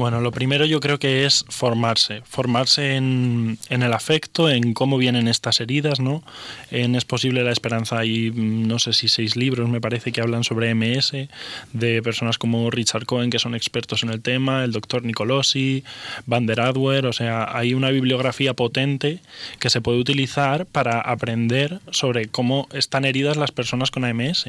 [0.00, 5.28] Bueno, lo primero yo creo que es formarse, formarse en, el afecto, en cómo vienen
[5.28, 6.22] estas heridas, ¿no?
[6.70, 10.22] En Es posible la esperanza hay, mm, no sé si seis libros, me parece, que
[10.22, 11.28] hablan sobre MS,
[11.74, 15.84] de personas como Richard Cohen, que son expertos en el tema, el doctor Nicolosi,
[16.24, 19.18] Van der Adwer, o sea, hay una bibliografía potente
[19.58, 24.46] que se puede utilizar para aprender sobre cómo están heridas las personas con AMS.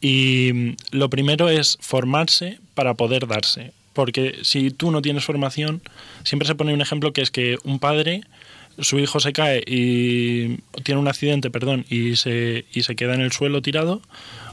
[0.00, 5.80] Y mm, lo primero es formarse para poder darse porque si tú no tienes formación,
[6.24, 8.22] siempre se pone un ejemplo que es que un padre,
[8.78, 13.22] su hijo se cae y tiene un accidente, perdón, y se, y se queda en
[13.22, 14.02] el suelo tirado.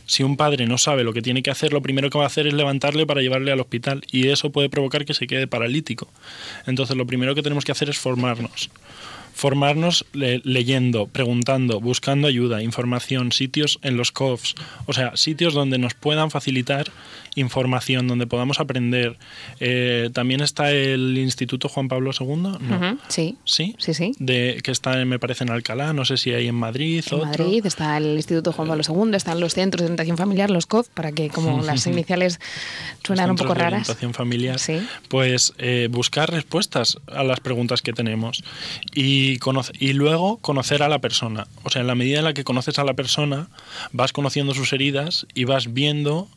[0.05, 2.27] Si un padre no sabe lo que tiene que hacer, lo primero que va a
[2.27, 6.07] hacer es levantarle para llevarle al hospital y eso puede provocar que se quede paralítico.
[6.67, 8.69] Entonces lo primero que tenemos que hacer es formarnos
[9.41, 14.53] formarnos leyendo, preguntando, buscando ayuda, información, sitios en los COFs,
[14.85, 16.91] o sea, sitios donde nos puedan facilitar
[17.33, 19.17] información, donde podamos aprender.
[19.59, 22.59] Eh, también está el Instituto Juan Pablo II, ¿no?
[23.07, 23.37] sí.
[23.45, 23.75] sí.
[23.79, 24.11] Sí, sí.
[24.19, 27.03] De, que está, me parece, en Alcalá, no sé si hay en Madrid.
[27.09, 30.67] En Madrid está el Instituto Juan Pablo II, están los centros de orientación familiar, los
[30.67, 32.39] COF, para que como las iniciales
[33.03, 33.71] suenan un poco raras.
[33.87, 34.59] De orientación familiar.
[34.59, 34.79] Sí.
[35.07, 38.43] Pues eh, buscar respuestas a las preguntas que tenemos
[38.93, 39.30] y,
[39.79, 41.47] y luego conocer a la persona.
[41.63, 43.47] O sea, en la medida en la que conoces a la persona,
[43.91, 46.27] vas conociendo sus heridas y vas viendo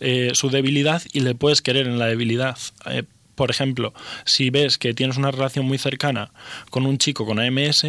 [0.00, 2.58] eh, su debilidad y le puedes querer en la debilidad.
[2.86, 6.30] Eh, por ejemplo, si ves que tienes una relación muy cercana
[6.70, 7.84] con un chico con AMS,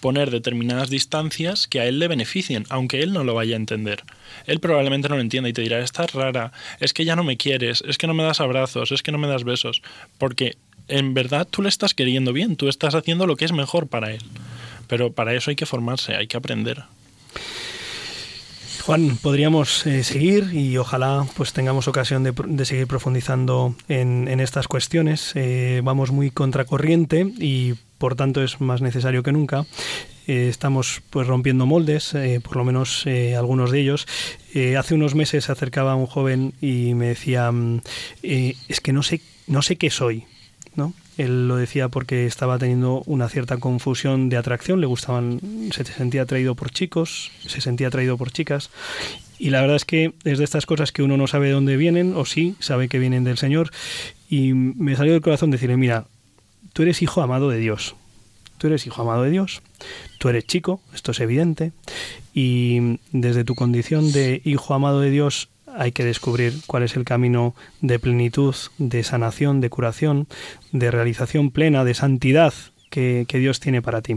[0.00, 4.04] poner determinadas distancias que a él le beneficien, aunque él no lo vaya a entender.
[4.46, 7.36] Él probablemente no lo entienda y te dirá, estás rara, es que ya no me
[7.36, 9.82] quieres, es que no me das abrazos, es que no me das besos,
[10.18, 10.56] porque
[10.88, 14.12] en verdad tú le estás queriendo bien, tú estás haciendo lo que es mejor para
[14.12, 14.22] él.
[14.88, 16.84] Pero para eso hay que formarse, hay que aprender.
[18.86, 25.32] Juan, podríamos eh, seguir y ojalá pues tengamos ocasión de, seguir profundizando en, estas cuestiones.
[25.34, 29.66] Eh, vamos muy contracorriente y por tanto es más necesario que nunca.
[30.28, 34.06] Eh, estamos pues rompiendo moldes, por lo menos algunos de ellos.
[34.78, 37.80] hace unos meses se acercaba un joven y me decía mm,
[38.22, 40.24] es que no sé no sé qué soy,
[40.76, 40.94] ¿no?
[41.16, 45.40] Él lo decía porque estaba teniendo una cierta confusión de atracción, le gustaban,
[45.72, 48.70] se sentía atraído por chicos, se sentía atraído por chicas.
[49.38, 51.76] Y la verdad es que es de estas cosas que uno no sabe de dónde
[51.76, 53.70] vienen, o sí, sabe que vienen del Señor.
[54.28, 56.06] Y me salió del corazón decirle, mira,
[56.72, 57.94] tú eres hijo amado de Dios.
[58.58, 59.62] Tú eres hijo amado de Dios,
[60.18, 61.72] tú eres chico, esto es evidente,
[62.32, 67.04] y desde tu condición de hijo amado de Dios hay que descubrir cuál es el
[67.04, 70.26] camino de plenitud, de sanación, de curación,
[70.72, 72.54] de realización plena, de santidad
[72.90, 74.16] que, Dios tiene para ti.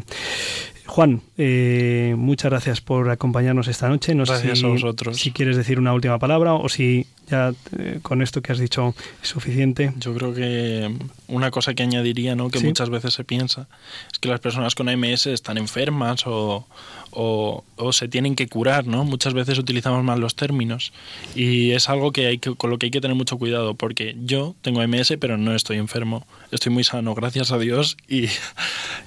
[0.86, 4.15] Juan, eh, muchas gracias por acompañarnos esta noche.
[4.15, 5.17] No gracias a vosotros.
[5.17, 8.96] Si quieres decir una última palabra o si ya eh, con esto que has dicho
[9.22, 9.94] es suficiente.
[9.98, 10.94] Yo creo que
[11.28, 12.50] una cosa que añadiría, ¿no?
[12.50, 13.68] que muchas veces se piensa,
[14.12, 16.65] es que las personas con AMS están enfermas o,
[17.12, 19.04] o, se tienen que curar, ¿no?
[19.04, 20.94] Muchas veces utilizamos mal los términos
[21.36, 24.15] y es algo que hay que, con lo que hay que tener mucho cuidado porque
[24.24, 28.28] yo tengo MS pero no estoy enfermo, estoy muy sano, gracias a Dios y,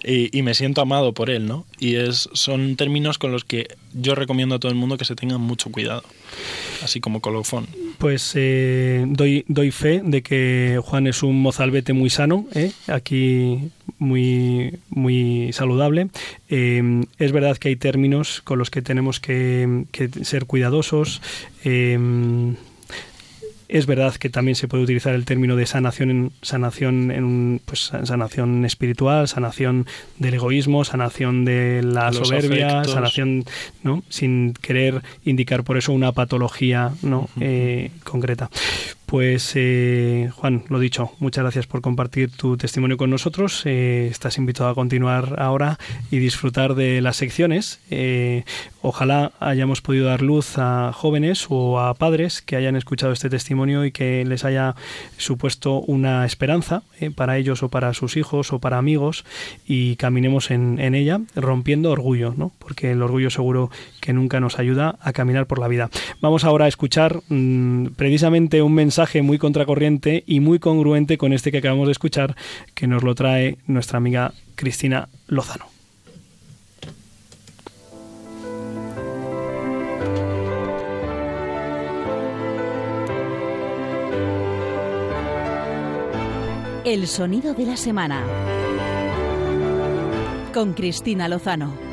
[0.05, 1.65] y, me siento amado por él, ¿no?
[1.79, 5.15] Y es, son términos con los que yo recomiendo a todo el mundo que se
[5.15, 6.03] tengan mucho cuidado,
[6.83, 7.69] así como colofón.
[8.03, 12.73] Pues eh, doy, doy fe de que Juan es un mozalbete muy sano, ¿eh?
[12.89, 16.09] aquí muy, muy saludable.
[16.49, 19.85] Eh, es verdad que hay términos con los que tenemos que,
[20.23, 21.23] ser cuidadosos.
[23.73, 27.91] Es verdad que también se puede utilizar el término de sanación en sanación en pues
[28.05, 29.87] sanación espiritual, sanación
[30.19, 33.47] del egoísmo, sanación de la soberbia, sanación,
[33.83, 34.03] ¿no?
[34.11, 37.31] Sin querer indicar por eso una patología, ¿no?
[37.41, 38.51] Eh, concreta.
[39.13, 43.61] Pues eh, Juan, lo dicho, muchas gracias por compartir tu testimonio con nosotros.
[43.67, 45.79] Eh, estás invitado a continuar ahora
[46.11, 47.79] y disfrutar de las secciones.
[47.91, 48.45] Eh,
[48.81, 53.85] ojalá hayamos podido dar luz a jóvenes o a padres que hayan escuchado este testimonio
[53.85, 54.77] y que les haya
[55.19, 56.83] supuesto una esperanza
[57.15, 59.27] para ellos o para sus hijos o para amigos
[59.67, 62.51] y caminemos en, ella rompiendo orgullo, ¿no?
[62.59, 63.71] porque el orgullo seguro
[64.01, 65.91] que nunca nos ayuda a caminar por la vida.
[66.23, 71.51] Vamos ahora a escuchar mm, precisamente un mensaje muy contracorriente y muy congruente con este
[71.51, 72.37] que acabamos de escuchar,
[72.75, 75.67] que nos lo trae nuestra amiga Cristina Lozano.
[86.85, 88.25] El sonido de la semana.
[90.53, 91.92] Con Cristina Lozano.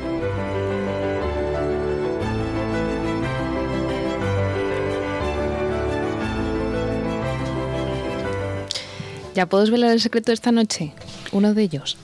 [9.34, 10.92] ¿Ya puedo desvelar el secreto de esta noche?
[11.32, 11.96] Uno de ellos.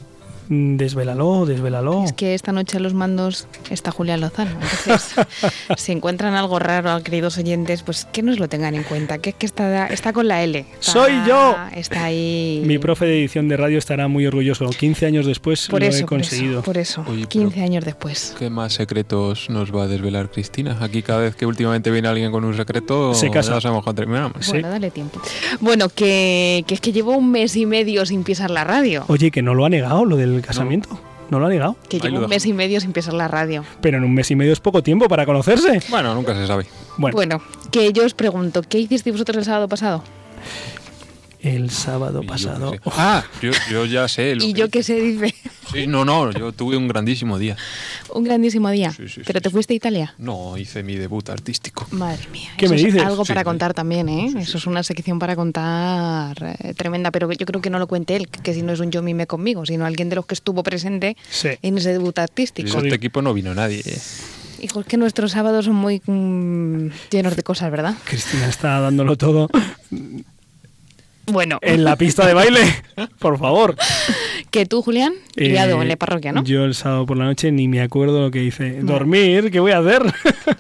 [0.49, 2.05] Desvélalo, desvélalo.
[2.05, 4.51] Es que esta noche a los mandos está Julián Lozano.
[4.81, 5.15] Entonces,
[5.77, 9.19] si encuentran algo raro, queridos oyentes, pues que nos lo tengan en cuenta.
[9.19, 10.65] Que es que está, está con la L.
[10.81, 11.57] ¡Soy yo!
[11.75, 12.63] Está ahí.
[12.65, 14.69] Mi profe de edición de radio estará muy orgulloso.
[14.69, 16.63] 15 años después por lo eso, he conseguido.
[16.63, 17.29] Por eso, por eso.
[17.29, 18.35] 15 años después.
[18.39, 20.79] ¿Qué más secretos nos va a desvelar Cristina?
[20.81, 23.55] Aquí cada vez que últimamente viene alguien con un secreto, Se casa.
[23.55, 24.49] ya sabemos cuándo terminamos.
[24.49, 25.21] Bueno, dale tiempo.
[25.61, 29.05] Bueno, que, que es que llevo un mes y medio sin pisar la radio.
[29.09, 30.99] Oye, que no lo ha negado lo del casamiento.
[31.31, 31.77] No, lo ha negado.
[31.89, 33.65] Que lo un mes y medio sin pisar la radio.
[33.81, 35.81] Pero en un mes y medio es poco tiempo para conocerse.
[35.89, 36.67] Bueno, nunca se sabe.
[36.99, 40.03] Bueno, Bueno, que yo os pregunto, ¿qué hicisteis vosotros el sábado pasado?
[41.47, 42.71] El sábado yo pasado.
[42.73, 42.81] sé.
[42.87, 44.35] Ah, yo, yo ya sé.
[44.35, 45.35] Lo Y que yo qué sé, dice,
[45.73, 47.57] Sí, no, no, yo tuve un grandísimo día.
[48.15, 48.93] un grandísimo día.
[48.93, 49.53] Sí, sí, ¿Pero sí, te sí.
[49.53, 50.15] fuiste a Italia?
[50.19, 51.87] No, hice mi debut artístico.
[51.91, 52.51] Madre mía.
[52.57, 53.03] ¿Qué eso me es dices?
[53.03, 53.45] algo Sí, para sí.
[53.45, 54.33] contar también, ¿eh?
[54.39, 58.17] Eso es una sección para contar eh, tremenda, pero yo creo que no lo cuente
[58.17, 60.63] él, que si no es un yo mime conmigo, sino alguien de los que estuvo
[60.63, 61.49] presente Sí.
[61.63, 62.81] en ese debut artístico.
[62.81, 63.83] de este equipo no vino nadie.
[63.85, 63.99] eh.
[64.63, 67.95] Hijo, es que nuestros sábados son muy mm, llenos de cosas, ¿verdad?
[68.05, 69.49] Cristina está dándolo todo
[71.27, 72.61] Bueno, en la pista de baile.
[73.19, 73.75] Por favor.
[74.51, 76.45] que tú, Julián, Eh, liado en la parroquia, ¿no?
[76.45, 78.81] Yo el sábado por la noche ni me acuerdo lo que hice.
[78.83, 80.03] Dormir, ¿qué voy a hacer?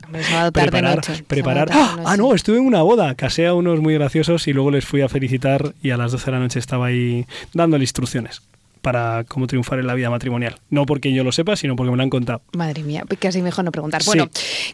[0.06, 1.24] Hombre, sábado tarde preparar, noche.
[1.26, 1.68] preparar.
[1.68, 2.12] Sábado ¡Ah!
[2.12, 3.14] Ah, no, estuve en una boda.
[3.14, 6.26] Casé a unos muy graciosos y luego les fui a felicitar y a las 12
[6.26, 8.42] de la noche estaba ahí dándole instrucciones
[8.86, 10.60] para cómo triunfar en la vida matrimonial.
[10.70, 12.40] No porque yo lo sepa, sino porque me lo han contado.
[12.56, 14.00] Madre mía, pues casi mejor no preguntar.
[14.00, 14.06] Sí.
[14.10, 14.28] Bueno,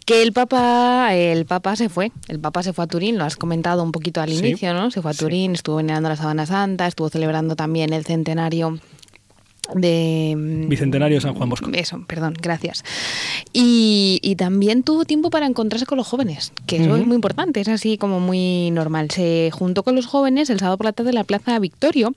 [0.04, 3.36] que el Papa, el Papa se fue, el Papa se fue a Turín, lo has
[3.36, 4.36] comentado un poquito al Sí.
[4.40, 4.90] inicio, ¿no?
[4.90, 5.20] Se fue a Sí.
[5.20, 8.78] Turín, estuvo venerando la Sábana Santa, estuvo celebrando también el centenario
[9.74, 10.34] de
[10.68, 11.70] Bicentenario San Juan Bosco.
[11.72, 12.84] Eso, perdón, gracias.
[13.52, 17.60] Y, y también tuvo tiempo para encontrarse con los jóvenes, que eso es muy importante,
[17.60, 19.10] es así como muy normal.
[19.10, 22.14] Se juntó con los jóvenes el sábado por la tarde en la Plaza Victorio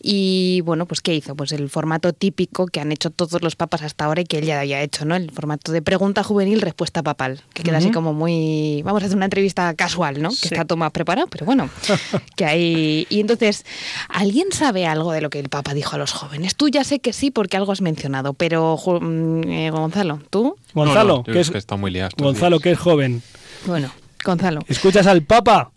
[0.00, 1.34] y bueno, pues ¿qué hizo?
[1.34, 4.44] Pues el formato típico que han hecho todos los papas hasta ahora y que él
[4.44, 5.16] ya había hecho, ¿no?
[5.16, 8.82] El formato de pregunta juvenil, respuesta papal, que queda así como muy...
[8.82, 10.30] Vamos a hacer una entrevista casual, ¿no?
[10.30, 11.70] Que está todo más preparado, pero bueno,
[12.36, 13.06] que hay...
[13.08, 13.64] Y entonces,
[14.08, 16.56] ¿alguien sabe algo de lo que el Papa dijo a los jóvenes?
[16.56, 20.56] Tú ya sé que sí porque algo has mencionado, pero mm, eh, Gonzalo, ¿tú?
[20.74, 22.62] Gonzalo, No, no, que es, que está muy liado Gonzalo, días.
[22.62, 23.22] que es joven.
[23.66, 23.90] Bueno,
[24.24, 24.60] Gonzalo.
[24.68, 25.70] ¿Escuchas al Papa?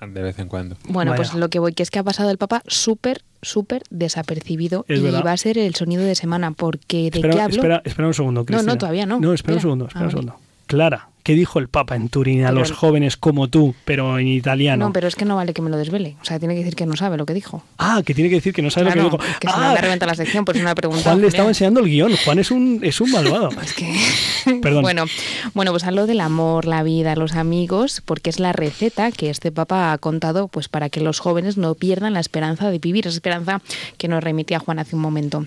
[0.00, 0.76] De vez en cuando.
[0.88, 1.22] Bueno, Vaya.
[1.22, 4.98] pues lo que voy, que es que ha pasado el Papa súper, súper desapercibido Es
[4.98, 5.22] y verdad.
[5.24, 7.54] va a ser el sonido de semana, porque ¿de Espera, qué hablo?
[7.56, 8.78] espera, espera un segundo, No, no, Cristina.
[8.78, 9.20] todavía no.
[9.20, 10.32] No, espera, un segundo, espera Ah, un vale.
[10.72, 14.26] Clara, ¿qué dijo el Papa en Turín a Pero los jóvenes como tú, pero en
[14.26, 14.86] italiano?
[14.86, 16.16] No, pero es que no vale que me lo desvele.
[16.22, 17.62] O sea, tiene que decir que no sabe lo que dijo.
[17.76, 19.38] Ah, que tiene que decir que no sabe Claro, lo que dijo.
[19.38, 21.02] que ah, me reventa la sección, pues una pregunta.
[21.02, 22.16] Juan le estaba enseñando el guion.
[22.24, 23.50] Juan es un, es un malvado.
[23.62, 24.60] Es que...
[24.62, 24.80] Perdón.
[24.80, 25.04] Bueno,
[25.52, 29.52] bueno, pues hablo del amor, la vida, los amigos, porque es la receta que este
[29.52, 33.16] Papa ha contado pues para que los jóvenes no pierdan la esperanza de vivir, esa
[33.16, 33.60] esperanza
[33.98, 35.46] que nos remitía Juan hace un momento.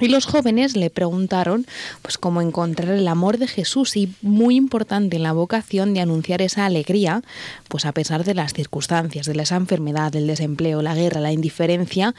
[0.00, 1.66] Y los jóvenes le preguntaron
[2.02, 6.42] pues cómo encontrar el amor de Jesús y muy importante en la vocación de anunciar
[6.42, 7.22] esa alegría,
[7.68, 12.14] pues a pesar de las circunstancias, de esa enfermedad, del desempleo, la guerra, la indiferencia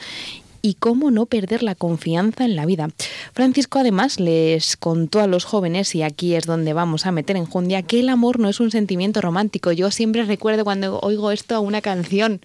[0.66, 2.90] y cómo no perder la confianza en la vida.
[3.34, 7.46] Francisco además les contó a los jóvenes, y aquí es donde vamos a meter en
[7.46, 9.72] jundia, que el amor no es un sentimiento romántico.
[9.72, 12.42] Yo siempre recuerdo cuando oigo esto a una canción.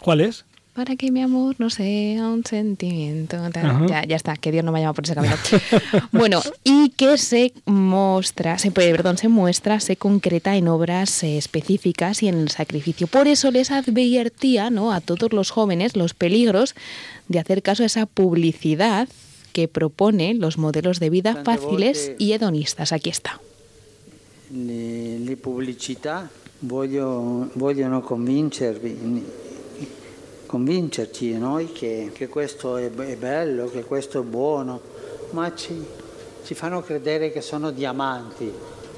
[0.00, 0.46] ¿Cuál es?
[0.74, 3.36] Para que mi amor no sea un sentimiento.
[3.88, 5.34] Ya, ya está, que Dios no me llama por ese camino.
[6.12, 11.36] bueno, y que se muestra, se, puede- perdón, se muestra, se concreta en obras eh,
[11.36, 13.08] específicas y en el sacrificio.
[13.08, 14.92] Por eso les advertía ¿no?
[14.92, 16.74] a todos los jóvenes los peligros
[17.28, 19.08] de hacer caso a esa publicidad
[19.52, 22.92] que propone los modelos de vida fáciles y hedonistas.
[22.92, 23.40] Aquí está.
[24.52, 26.28] le, le pubblicità
[26.62, 28.96] voglio- vogliono convincervi,
[30.50, 34.80] convincerci noi che, che questo è, be- è bello, che questo è buono,
[35.30, 35.80] ma ci,
[36.42, 38.52] ci fanno credere che sono diamanti.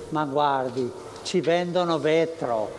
[0.08, 0.90] Ma guardi,
[1.24, 2.70] ci vendono vetro.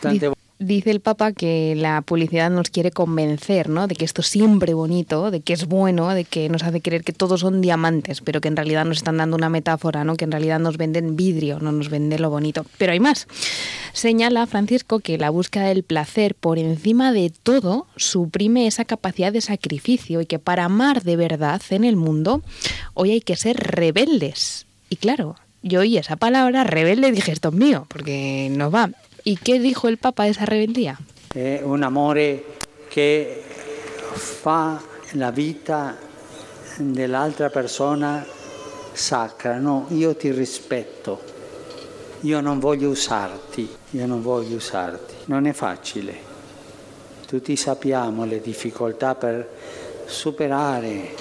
[0.00, 3.86] Tante Dice, dice el Papa que la publicidad nos quiere convencer, ¿no?
[3.88, 7.02] De que esto es siempre bonito, de que es bueno, de que nos hace creer
[7.02, 10.16] que todos son diamantes, pero que en realidad nos están dando una metáfora, ¿no?
[10.16, 12.64] Que en realidad nos venden vidrio, no nos venden lo bonito.
[12.78, 13.26] Pero hay más.
[13.94, 19.40] Señala Francisco que la búsqueda del placer por encima de todo suprime esa capacidad de
[19.40, 22.42] sacrificio y que para amar de verdad en el mundo
[22.94, 24.66] hoy hay que ser rebeldes.
[24.90, 28.90] Y claro, yo oí esa palabra rebelde y dije, esto es mío, porque no va.
[29.30, 30.98] ¿Y qué dijo el Papa de esa rebeldía?
[31.32, 32.56] È un amore
[32.88, 33.40] che
[34.12, 35.96] fa la vita
[36.78, 38.26] dell'altra persona
[38.92, 39.56] sacra.
[39.58, 41.22] No, io ti rispetto,
[42.22, 45.14] io non voglio usarti, io non voglio usarti.
[45.26, 46.28] Non è facile.
[47.24, 49.48] tutti sappiamo le difficoltà per
[50.06, 51.14] superare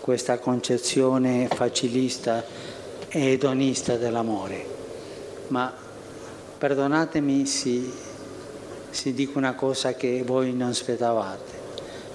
[0.00, 2.44] questa concezione facilista
[3.08, 4.64] e edonista dell'amore.
[5.48, 5.81] Ma
[6.62, 7.82] perdonatemi se,
[8.88, 11.52] se dico una cosa che voi non aspettavate,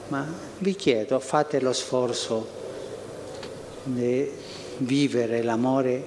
[0.07, 0.25] ma
[0.59, 2.47] vi chiedo, fate lo sforzo
[3.83, 4.25] di
[4.77, 6.05] vivere l'amore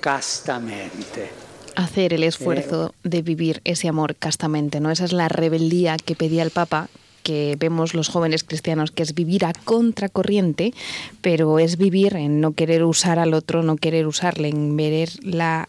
[0.00, 1.30] castamente.
[1.76, 4.90] hacer el esfuerzo de vivir ese amor castamente, ¿no?
[4.90, 6.88] Esa es la rebeldía que pedía el Papa
[7.22, 10.74] que vemos los jóvenes cristianos, que es vivir a contracorriente,
[11.20, 15.68] pero es vivir en no querer usar al otro, no querer usarle, en ver la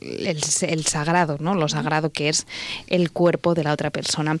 [0.00, 1.54] el, sagrado, ¿no?
[1.54, 2.46] Lo sagrado que es
[2.88, 4.38] el cuerpo de la otra persona.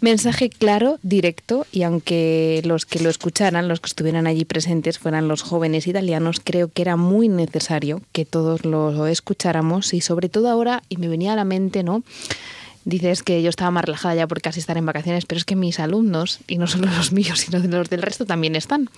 [0.00, 5.28] Mensaje claro, directo, y aunque los que lo escucharan, los que estuvieran allí presentes, fueran
[5.28, 10.48] los jóvenes italianos, creo que era muy necesario que todos lo escucháramos y sobre todo
[10.48, 12.02] ahora, y me venía a la mente, ¿no?
[12.84, 15.56] Dices que yo estaba más relajada ya por casi estar en vacaciones, pero es que
[15.56, 18.88] mis alumnos, y no solo los míos, sino los del resto, también están.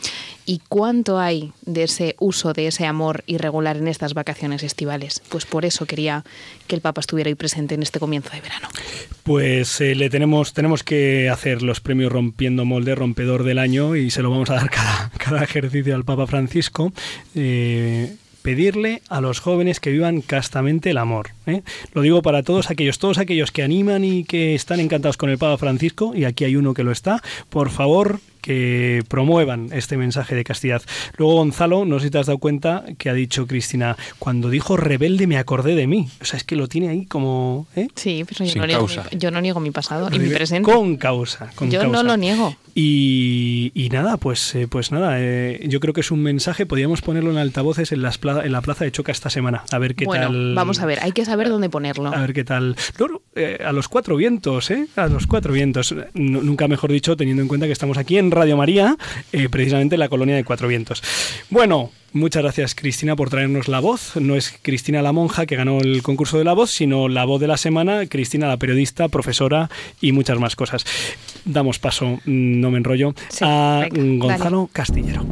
[0.46, 5.22] ¿Y cuánto hay de ese uso, de ese amor irregular en estas vacaciones estivales?
[5.28, 6.24] Pues por eso quería
[6.66, 8.68] que el Papa estuviera ahí presente en este comienzo de verano.
[9.22, 14.10] Pues eh, le tenemos, tenemos que hacer los premios Rompiendo Molde, Rompedor del Año, y
[14.10, 16.92] se lo vamos a dar cada, cada ejercicio al Papa Francisco.
[17.34, 21.30] Eh, pedirle a los jóvenes que vivan castamente el amor.
[21.46, 21.62] ¿eh?
[21.94, 25.38] Lo digo para todos aquellos, todos aquellos que animan y que están encantados con el
[25.38, 30.34] Papa Francisco, y aquí hay uno que lo está, por favor que promuevan este mensaje
[30.34, 30.82] de castidad.
[31.16, 34.76] Luego Gonzalo, no sé si te has dado cuenta que ha dicho Cristina, cuando dijo
[34.76, 36.10] rebelde me acordé de mí.
[36.20, 37.66] O sea, es que lo tiene ahí como...
[37.74, 37.88] ¿eh?
[37.94, 40.70] Sí, pero yo, no niego, mi, yo no niego mi pasado y mi presente.
[40.70, 41.52] Con causa.
[41.54, 42.54] Con yo no lo niego.
[42.76, 47.30] Y, nada, pues, eh, pues nada, eh, yo creo que es un mensaje, podríamos ponerlo
[47.30, 50.26] en altavoces en, las en la plaza de Choca esta semana, a ver qué bueno,
[50.26, 50.54] tal.
[50.54, 52.12] Vamos a ver, hay que saber dónde ponerlo.
[52.12, 52.76] A ver qué tal.
[53.64, 54.88] a los cuatro vientos, ¿eh?
[54.96, 55.94] A los cuatro vientos.
[56.14, 58.96] nunca mejor dicho, teniendo en cuenta que estamos aquí en Radio María,
[59.32, 61.02] eh, precisamente en la colonia de Cuatro Vientos.
[61.50, 64.16] Bueno, muchas gracias Cristina por traernos la voz.
[64.16, 67.40] No es Cristina la monja que ganó el concurso de la voz, sino la voz
[67.40, 69.70] de la semana, Cristina la periodista, profesora
[70.00, 70.84] y muchas más cosas.
[71.44, 75.24] Damos paso, mm, no me enrollo, a Gonzalo Castillero.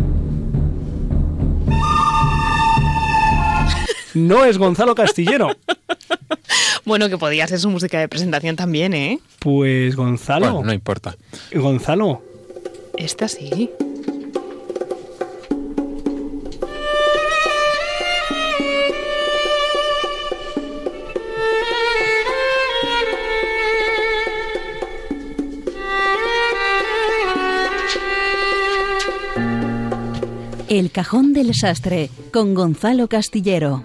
[4.15, 5.57] No es Gonzalo Castillero.
[6.85, 9.19] bueno, que podía ser su música de presentación también, ¿eh?
[9.39, 10.63] Pues Gonzalo.
[10.63, 11.17] no importa.
[11.55, 12.23] Gonzalo,
[13.05, 13.71] esta sí.
[30.69, 33.85] El cajón del sastre con Gonzalo Castillero.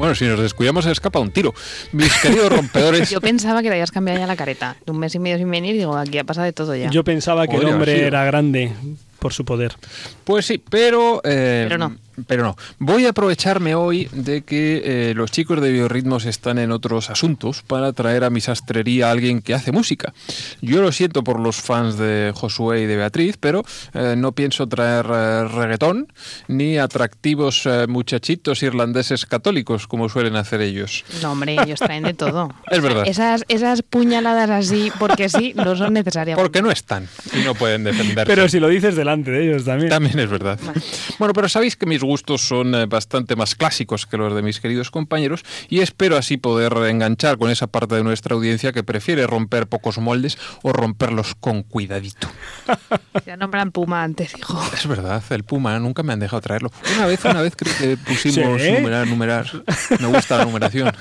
[0.00, 1.52] Bueno, si nos descuidamos se escapa un tiro.
[1.92, 3.10] Mis queridos rompedores.
[3.10, 4.74] Yo pensaba que te habías cambiado ya la careta.
[4.86, 6.88] De un mes y medio sin venir, digo, aquí ha pasado de todo ya.
[6.88, 8.72] Yo pensaba que el hombre era grande
[9.18, 9.76] por su poder.
[10.24, 11.20] Pues sí, pero...
[11.22, 12.56] Eh, pero no pero no.
[12.78, 17.62] Voy a aprovecharme hoy de que eh, los chicos de Biorritmos están en otros asuntos
[17.62, 20.12] para traer a mi sastrería a alguien que hace música.
[20.60, 24.66] Yo lo siento por los fans de Josué y de Beatriz, pero eh, no pienso
[24.68, 26.12] traer eh, reggaetón
[26.48, 31.04] ni atractivos muchachitos irlandeses católicos como suelen hacer ellos.
[31.22, 32.52] No, hombre, ellos traen de todo.
[32.70, 33.04] es verdad.
[33.06, 36.38] Esas, esas puñaladas así, porque sí, no son necesarias.
[36.38, 38.26] Porque no están y no pueden defenderse.
[38.26, 39.90] Pero si lo dices delante de ellos también.
[39.90, 40.58] También es verdad.
[41.18, 44.60] Bueno, pero sabéis que mis gustos son eh, bastante más clásicos que los de mis
[44.60, 49.26] queridos compañeros y espero así poder enganchar con esa parte de nuestra audiencia que prefiere
[49.26, 52.28] romper pocos moldes o romperlos con cuidadito.
[53.26, 54.60] Ya nombran Puma antes, hijo.
[54.72, 56.70] Es verdad, el Puma nunca me han dejado traerlo.
[56.96, 59.46] Una vez, una vez que pusimos numerar, numerar.
[59.98, 60.92] Me gusta la numeración.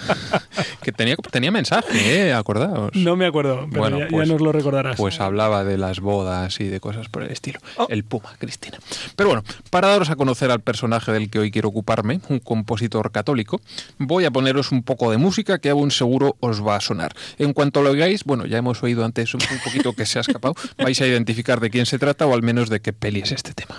[0.81, 2.33] Que tenía, tenía mensaje, ¿eh?
[2.33, 2.91] Acordaos.
[2.95, 4.97] No me acuerdo, pero bueno, ya, pues, nos lo recordarás.
[4.97, 7.59] Pues hablaba de las bodas y de cosas por el estilo.
[7.77, 7.87] Oh.
[7.89, 8.77] El Puma, Cristina.
[9.15, 13.11] Pero bueno, para daros a conocer al personaje del que hoy quiero ocuparme, un compositor
[13.11, 13.61] católico,
[13.97, 17.13] voy a poneros un poco de música que aún seguro os va a sonar.
[17.37, 20.55] En cuanto lo oigáis, bueno, ya hemos oído antes un poquito que se ha escapado,
[20.77, 23.53] vais a identificar de quién se trata o al menos de qué peli es este
[23.53, 23.77] tema.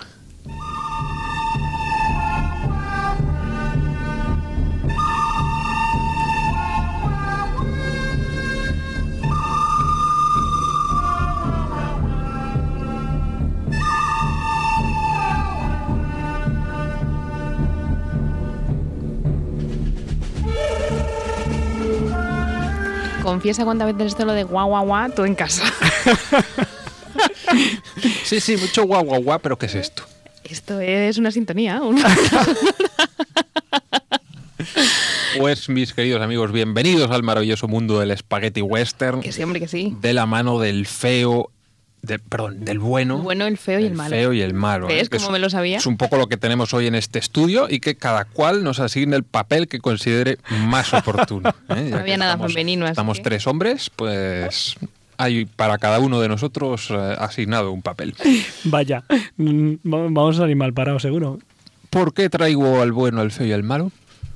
[23.21, 25.63] Confiesa cuántas veces esto lo de guau guau guau, tú en casa.
[28.23, 30.03] sí, sí, mucho guau guau guau, pero ¿qué es esto?
[30.43, 31.81] Esto es una sintonía.
[35.37, 39.21] Pues mis queridos amigos, bienvenidos al maravilloso mundo del spaghetti western.
[39.21, 39.95] Que sí, hombre, que sí.
[40.01, 41.49] De la mano del feo
[42.01, 43.17] de, perdón, del bueno.
[43.17, 44.09] El bueno, el feo y el malo.
[44.09, 44.87] feo y el malo.
[44.87, 45.77] ¿Ves cómo me lo sabía?
[45.77, 48.79] Es un poco lo que tenemos hoy en este estudio y que cada cual nos
[48.79, 50.37] asigne el papel que considere
[50.67, 51.49] más oportuno.
[51.69, 51.87] ¿eh?
[51.91, 52.85] no había nada estamos, femenino.
[52.85, 53.23] Así estamos que...
[53.23, 54.75] tres hombres, pues
[55.17, 58.15] hay para cada uno de nosotros eh, asignado un papel.
[58.63, 59.03] Vaya,
[59.37, 61.39] mm, vamos a salir mal parados, seguro.
[61.91, 63.91] ¿Por qué traigo al bueno, al feo y al malo?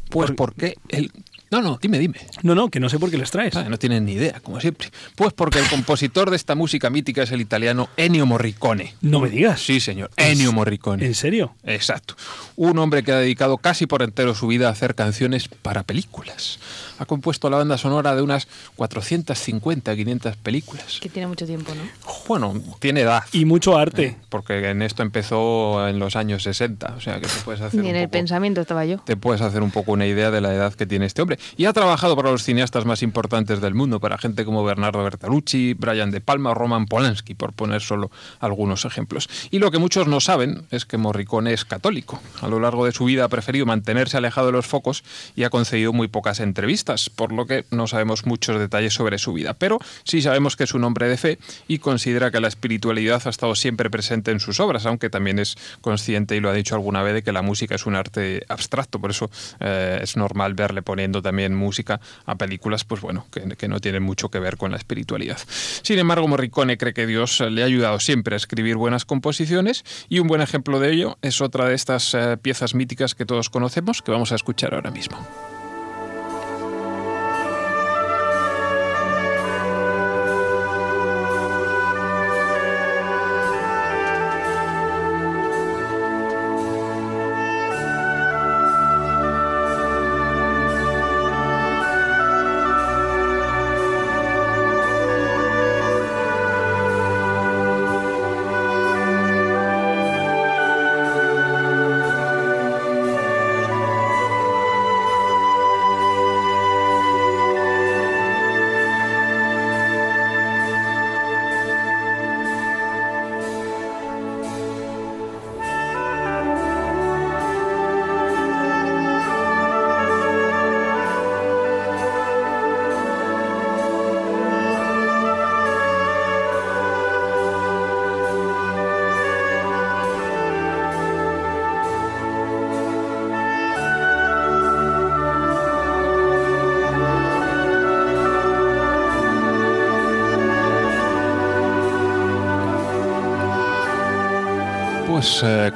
[0.10, 1.12] Pues Por- porque el...
[1.52, 2.20] No, no, dime, dime.
[2.44, 3.56] No, no, que no sé por qué les traes.
[3.56, 4.90] Ah, no tienen ni idea, como siempre.
[5.16, 8.96] Pues porque el compositor de esta música mítica es el italiano Ennio Morricone.
[9.02, 9.62] No me digas.
[9.62, 11.06] Sí, señor, Ennio Morricone.
[11.06, 11.56] ¿En serio?
[11.64, 12.16] Exacto.
[12.56, 16.60] Un hombre que ha dedicado casi por entero su vida a hacer canciones para películas.
[17.00, 21.00] Ha compuesto la banda sonora de unas 450, 500 películas.
[21.02, 21.82] Que tiene mucho tiempo, ¿no?
[22.28, 23.24] Bueno, tiene edad.
[23.32, 24.18] Y mucho arte.
[24.30, 27.90] Porque en esto empezó en los años 60, o sea que te puedes hacer Ni
[27.90, 28.98] en un el poco- pensamiento estaba yo.
[29.00, 31.40] te puedes hacer un poco una idea de la edad que tiene este hombre.
[31.58, 35.74] Y ha trabajado para los cineastas más importantes del mundo, para gente como Bernardo Bertolucci,
[35.74, 39.30] Brian De Palma o Roman Polanski, por poner solo algunos ejemplos.
[39.52, 42.20] Y lo que muchos no saben es que Morricone es católico.
[42.42, 45.04] A lo largo de su vida ha preferido mantenerse alejado de los focos
[45.36, 46.85] y ha concedido muy pocas entrevistas,
[47.16, 49.54] por lo que no sabemos muchos detalles sobre su vida.
[49.54, 53.30] Pero sí sabemos que es un hombre de fe y considera que la espiritualidad ha
[53.30, 57.04] estado siempre presente en sus obras, aunque también es consciente, y lo ha dicho alguna
[57.04, 59.00] vez, de que la música es un arte abstracto.
[59.00, 59.30] Por eso
[59.60, 64.30] eh, es normal verle poniendo también música a películas, pues bueno, que, no tienen mucho
[64.30, 65.40] que ver con la espiritualidad.
[65.82, 70.20] Sin embargo, Morricone cree que Dios le ha ayudado siempre a escribir buenas composiciones y
[70.20, 74.02] un buen ejemplo de ello es otra de estas eh, piezas míticas que todos conocemos
[74.02, 75.18] que vamos a escuchar ahora mismo.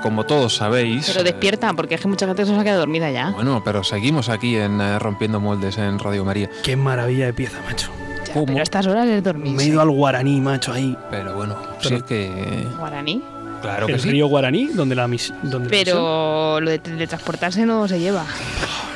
[0.09, 1.05] Como todos sabéis...
[1.07, 3.29] Pero eh, despierta, porque es que mucha gente se nos ha quedado dormida ya.
[3.29, 6.49] Bueno, pero seguimos aquí en eh, Rompiendo Moldes en Radio María.
[6.63, 7.91] Qué maravilla de pieza, macho.
[8.25, 8.47] Ya, ¿cómo?
[8.47, 9.53] pero a estas horas es dormir.
[9.53, 10.97] Me he ido al Guaraní, macho, ahí.
[11.11, 12.65] Pero bueno, Pero- es que...
[12.79, 13.21] Guaraní.
[13.61, 14.09] Claro que el sí.
[14.09, 18.25] río Guaraní, donde la mis- donde la misión- Pero lo de teletransportarse no se lleva.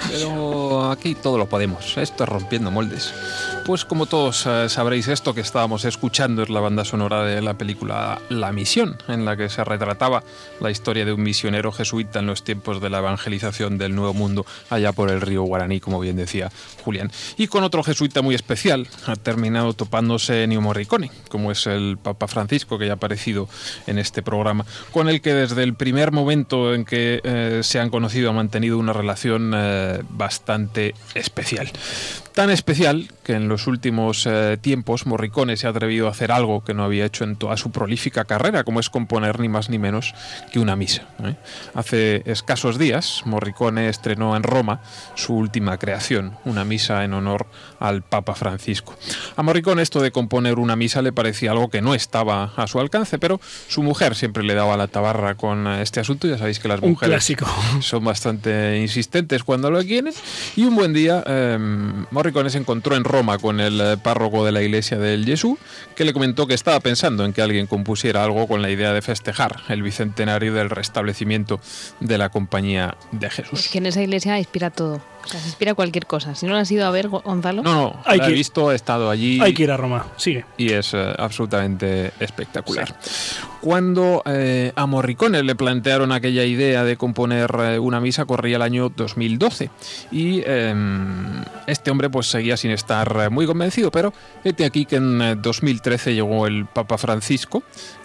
[0.09, 1.97] Pero aquí todo lo podemos.
[1.97, 3.13] Esto es rompiendo moldes.
[3.65, 7.53] Pues como todos eh, sabréis, esto que estábamos escuchando es la banda sonora de la
[7.53, 10.21] película La Misión, en la que se retrataba
[10.59, 14.45] la historia de un misionero jesuita en los tiempos de la evangelización del Nuevo Mundo
[14.69, 16.51] allá por el río Guaraní, como bien decía
[16.83, 17.09] Julián.
[17.37, 22.27] Y con otro jesuita muy especial ha terminado topándose Ennio Morricone, como es el Papa
[22.27, 23.47] Francisco que ya ha aparecido
[23.87, 27.89] en este programa, con el que desde el primer momento en que eh, se han
[27.89, 31.71] conocido ha mantenido una relación eh, bastante especial.
[32.33, 36.63] Tan especial que en los últimos eh, tiempos Morricone se ha atrevido a hacer algo
[36.63, 39.77] que no había hecho en toda su prolífica carrera, como es componer ni más ni
[39.77, 40.15] menos
[40.51, 41.03] que una misa.
[41.23, 41.35] ¿eh?
[41.75, 44.81] Hace escasos días Morricone estrenó en Roma
[45.13, 47.45] su última creación, una misa en honor
[47.79, 48.95] al Papa Francisco.
[49.35, 52.79] A Morricone esto de componer una misa le parecía algo que no estaba a su
[52.79, 56.27] alcance, pero su mujer siempre le daba la tabarra con eh, este asunto.
[56.27, 57.35] Ya sabéis que las mujeres
[57.81, 60.11] son bastante insistentes cuando lo quieren.
[60.55, 61.59] Y un buen día, eh,
[62.09, 65.57] Morricone se encontró en Roma con el eh, párroco de la iglesia del Jesús,
[65.97, 69.01] que le comentó que estaba pensando en que alguien compusiera algo con la idea de
[69.01, 71.59] festejar el bicentenario del restablecimiento
[71.99, 73.67] de la compañía de Es Jesús.
[73.69, 75.01] que en esa iglesia inspira todo.
[75.23, 76.35] O sea, se inspira cualquier cosa.
[76.35, 77.63] Si no lo has ido a ver, Go- Gonzalo.
[77.63, 79.39] No, no, Hay la que- he visto, he estado allí.
[79.41, 80.05] Hay que ir a Roma.
[80.17, 80.45] Sigue.
[80.57, 82.93] y es eh, absolutamente espectacular.
[83.61, 88.61] Cuando eh, a Morricone le plantearon aquella idea de componer eh, una misa, corría el
[88.61, 89.69] año 2012
[90.11, 90.75] y eh,
[91.67, 94.13] este hombre pues seguía sin estar eh, muy convencido, pero
[94.43, 97.63] este aquí que en eh, 2013 llegó el Papa Francisco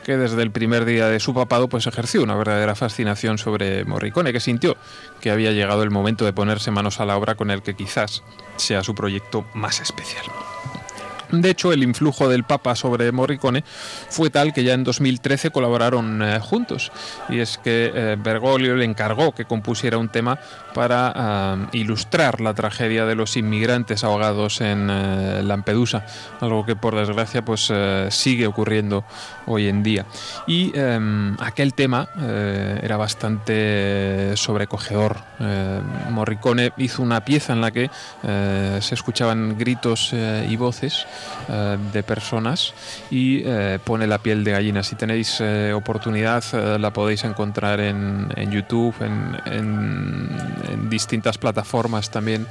[0.08, 4.32] que desde el primer día de su papado pues ejerció una verdadera fascinación sobre Morricone,
[4.32, 4.74] que sintió
[5.20, 8.22] que había llegado el momento de ponerse manos a la obra con el que quizás
[8.56, 10.24] sea su proyecto más especial.
[11.30, 13.64] De hecho, el influjo del Papa sobre Morricone
[14.08, 16.90] fue tal que ya en 2013 colaboraron eh, juntos.
[17.28, 20.38] Y es que eh, Bergoglio le encargó que compusiera un tema
[20.78, 24.86] para eh, ilustrar la tragedia de los inmigrantes ahogados en
[25.48, 26.06] Lampedusa,
[26.40, 27.72] algo que por desgracia pues
[28.10, 29.02] sigue ocurriendo
[29.46, 30.06] hoy en día.
[30.46, 35.16] Y em, aquel tema era bastante sobrecogedor.
[36.10, 37.90] Morricone hizo una pieza en la que
[38.22, 41.06] se escuchaban gritos y voces
[41.50, 42.74] eh, de personas
[43.10, 44.82] y eh, pone la piel de gallina.
[44.82, 46.44] Si tenéis eh, oportunidad,
[46.78, 48.94] la podéis encontrar en, YouTube,
[50.88, 52.46] distintas plataformas también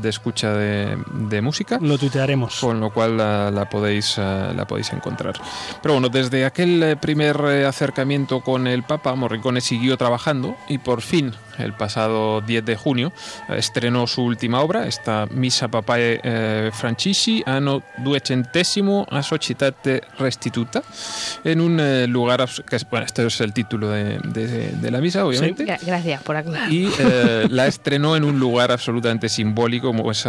[0.00, 1.78] de escucha de, música.
[1.80, 2.60] Lo tutearemos.
[2.60, 5.34] Con lo cual la, podéis, la podéis encontrar.
[5.82, 7.36] Pero bueno, desde aquel primer
[7.66, 13.12] acercamiento con el Papa, Morricone siguió trabajando y por fin el pasado 10 de junio,
[13.48, 20.82] estrenó su última obra, esta Misa Papae eh, Francisci, anno duecentesimo a Societate Restituta,
[21.44, 24.20] en un eh, lugar, que es, bueno, este es el título de,
[24.90, 25.64] la misa, obviamente.
[25.64, 26.72] Gracias por aclarar.
[26.72, 30.26] Y eh, la estrenó en un lugar absolutamente simbólico, como es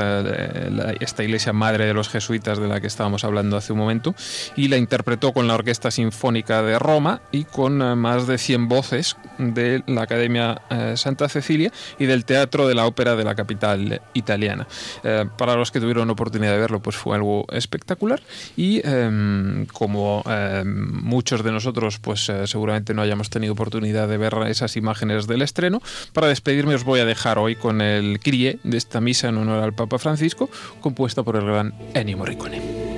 [1.00, 4.16] esta iglesia madre de los jesuitas de la que estábamos hablando hace un momento,
[4.56, 9.18] y la interpretó con la Orquesta Sinfónica de Roma y con más de 100 voces
[9.38, 10.62] de la Academia
[10.96, 14.68] Santa Cecilia y del Teatro de la Ópera de la capital italiana.
[15.04, 18.22] Eh, para los que tuvieron oportunidad de verlo, pues fue algo espectacular
[18.56, 24.18] y em, como em, muchos de nosotros, pues eh, seguramente no hayamos tenido oportunidad de
[24.18, 25.82] ver esas imágenes del estreno,
[26.14, 29.64] para despedirme os voy a dejar hoy con el crie de esta misa en honor
[29.64, 30.50] al Papa Francisco,
[30.82, 32.97] compuesta por el gran Ennio Morricone.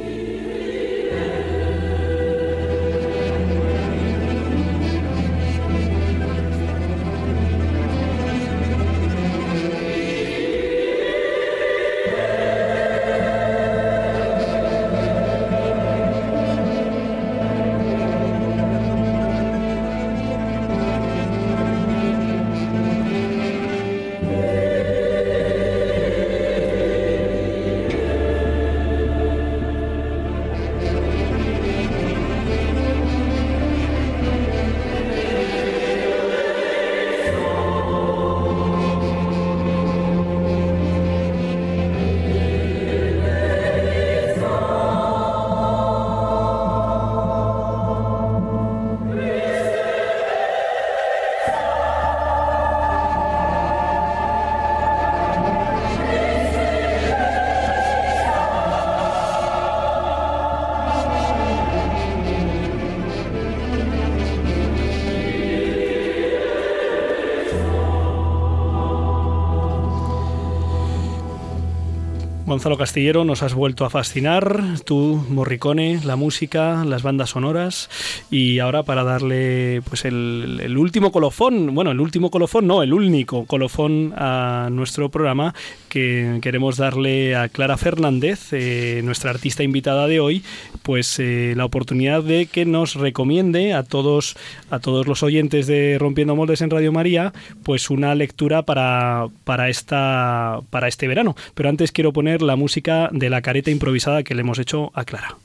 [72.49, 77.91] Gonzalo Castillero, nos has vuelto a fascinar, tú, Morricone, la música, las bandas sonoras,
[78.31, 83.45] y ahora para darle pues el, último colofón, bueno, el último colofón, no, el único
[83.45, 85.53] colofón a nuestro programa,
[85.89, 90.43] que queremos darle a Clara Fernández, eh, nuestra artista invitada de hoy,
[90.89, 94.35] pues eh, la oportunidad de que nos recomiende a todos,
[94.71, 97.31] a todos los oyentes de Rompiendo Moldes en Radio María,
[97.61, 101.35] pues una lectura para, para, esta, para este verano.
[101.53, 105.03] Pero antes quiero poner la música de la careta improvisada que le hemos hecho a
[105.05, 105.37] Clara.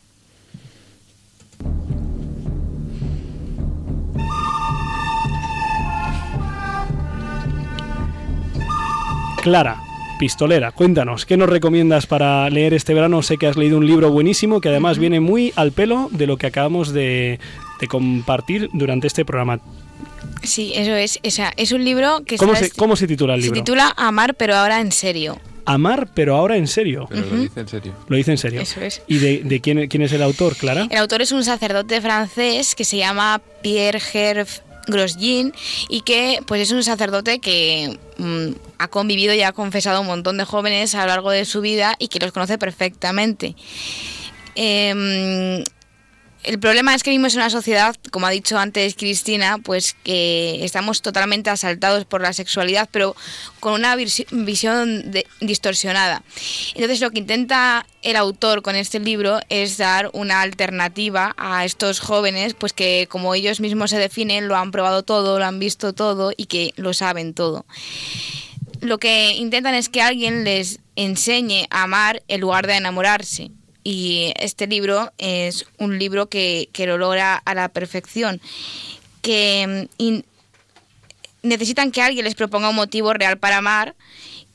[9.43, 9.77] Clara,
[10.25, 13.21] pistolera, cuéntanos, ¿qué nos recomiendas para leer este verano?
[13.21, 16.39] Sé que has leído un libro buenísimo que además viene muy al pelo de lo
[16.39, 17.39] que acabamos de,
[17.91, 19.61] compartir durante este programa.
[20.43, 21.21] Sí, eso es.
[21.23, 22.39] es un libro que...
[22.39, 23.55] ¿Cómo, se, ¿Cómo se titula el libro?
[23.55, 25.39] Se titula Amar, pero ahora en serio.
[25.67, 27.07] Amar, pero ahora en serio.
[27.11, 27.93] Pero lo dice en serio.
[28.09, 28.61] Lo dice en serio.
[28.63, 29.03] Eso es.
[29.07, 30.87] ¿Y de, quién, quién, es el autor, Clara?
[30.89, 34.49] El autor es un sacerdote francés que se llama Pierre Herve
[34.87, 35.53] Grosjean
[35.89, 40.39] y que pues es un sacerdote que mm, ha convivido y ha confesado un montón
[40.39, 43.55] de jóvenes a lo largo de su vida y que los conoce perfectamente.
[44.55, 45.65] Em,
[46.45, 50.65] el problema es que vivimos en una sociedad, como ha dicho antes Cristina, pues que
[50.65, 53.17] estamos totalmente asaltados por la sexualidad, pero
[53.61, 56.23] con una visión distorsionada.
[56.75, 62.01] Entonces lo que intenta el autor con este libro es dar una alternativa a estos
[62.01, 65.95] jóvenes, pues que como ellos mismos se definen, lo han probado todo, lo han visto
[65.95, 67.65] todo y que lo saben todo.
[68.81, 73.51] Lo que intentan es que alguien les enseñe a amar en lugar de enamorarse
[73.85, 78.41] y este libro es un libro que, lo logra a la perfección,
[79.23, 80.19] que mm,
[81.43, 83.95] necesitan que alguien les proponga un motivo real para amar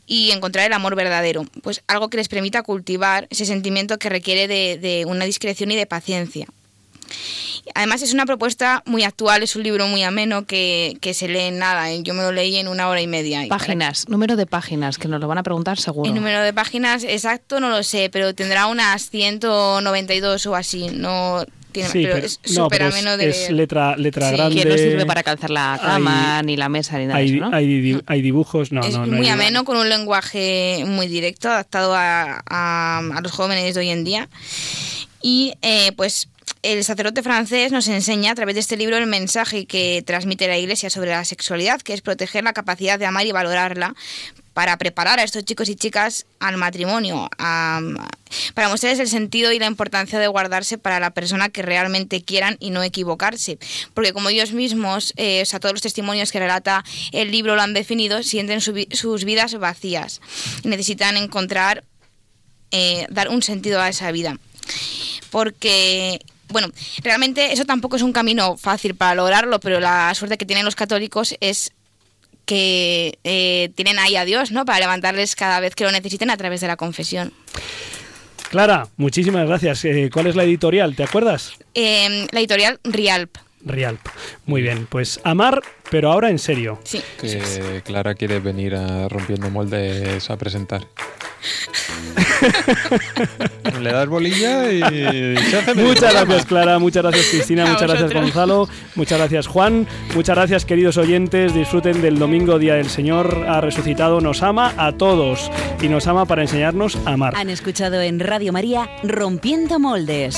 [0.07, 4.47] y encontrar el amor verdadero, pues algo que les permita cultivar ese sentimiento que requiere
[4.47, 6.47] de, una discreción y de paciencia.
[7.75, 11.59] Además es una propuesta muy actual, es un libro muy ameno que, se lee en
[11.59, 11.91] nada.
[11.91, 12.01] ¿eh?
[12.03, 13.45] Yo me lo leí en una hora y media.
[13.47, 16.07] Páginas, número de páginas, que nos lo van a preguntar seguro.
[16.07, 20.89] El número de páginas exacto no lo sé, pero tendrá unas 192 o así.
[20.89, 24.55] No tiene, pero, es súper ameno de es letra, letra grande.
[24.55, 27.49] Que no sirve para calzar la cama, ni la mesa, ni nada hay, de eso,
[27.49, 28.03] ¿no?
[28.07, 33.21] hay, dibujos, no, es no, muy ameno, con un lenguaje muy directo, adaptado a, a,
[33.21, 34.29] los jóvenes de hoy en día.
[35.21, 36.29] Y eh, pues
[36.61, 40.57] el sacerdote francés nos enseña a través de este libro el mensaje que transmite la
[40.57, 43.95] Iglesia sobre la sexualidad, que es proteger la capacidad de amar y valorarla,
[44.53, 49.67] para preparar a estos chicos y chicas al matrimonio, para mostrarles el sentido y la
[49.67, 53.57] importancia de guardarse para la persona que realmente quieran y no equivocarse.
[53.93, 56.83] Porque como ellos mismos, eh, o sea, todos los testimonios que relata
[57.13, 60.19] el libro lo han definido, sienten sus vidas vacías
[60.63, 61.85] necesitan encontrar,
[62.71, 64.37] eh, dar un sentido a esa vida.
[65.29, 66.69] Porque bueno,
[67.03, 70.75] realmente eso tampoco es un camino fácil para lograrlo, pero la suerte que tienen los
[70.75, 71.71] católicos es
[72.45, 74.65] que eh, tienen ahí a Dios, ¿no?
[74.65, 77.31] Para levantarles cada vez que lo necesiten a través de la confesión.
[78.49, 79.85] Clara, muchísimas gracias.
[79.85, 80.95] Eh, ¿Cuál es la editorial?
[80.95, 81.53] ¿Te acuerdas?
[81.75, 83.37] Em, la editorial Rialp.
[83.65, 83.99] Rialp.
[84.45, 86.79] Muy bien, pues amar, pero ahora en serio.
[86.83, 87.01] Sí.
[87.19, 90.85] Que Clara quiere venir a Rompiendo Moldes a presentar.
[93.79, 96.79] Le das bolilla y se hace Muchas gracias, Clara.
[96.79, 97.65] Muchas gracias, Cristina.
[97.65, 98.67] muchas gracias, Gonzalo.
[98.95, 99.87] Muchas gracias, Juan.
[100.15, 101.53] Muchas gracias, queridos oyentes.
[101.53, 103.45] Disfruten del domingo, Día del Señor.
[103.47, 105.51] Ha resucitado, nos ama a todos
[105.81, 107.35] y nos ama para enseñarnos a amar.
[107.35, 110.37] Han escuchado en Radio María Rompiendo Moldes.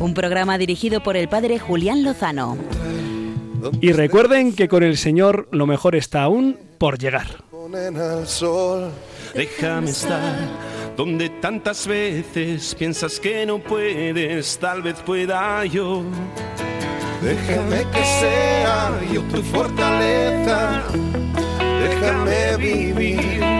[0.00, 2.56] Un programa dirigido por el padre Julián Lozano.
[3.82, 7.44] Y recuerden que con el Señor lo mejor está aún por llegar.
[9.34, 10.48] Déjame estar
[10.96, 16.02] donde tantas veces piensas que no puedes, tal vez pueda yo.
[17.22, 20.82] Déjame que sea yo tu fortaleza,
[21.82, 23.59] déjame vivir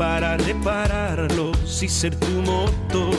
[0.00, 3.14] para repararlos y ser tu motor.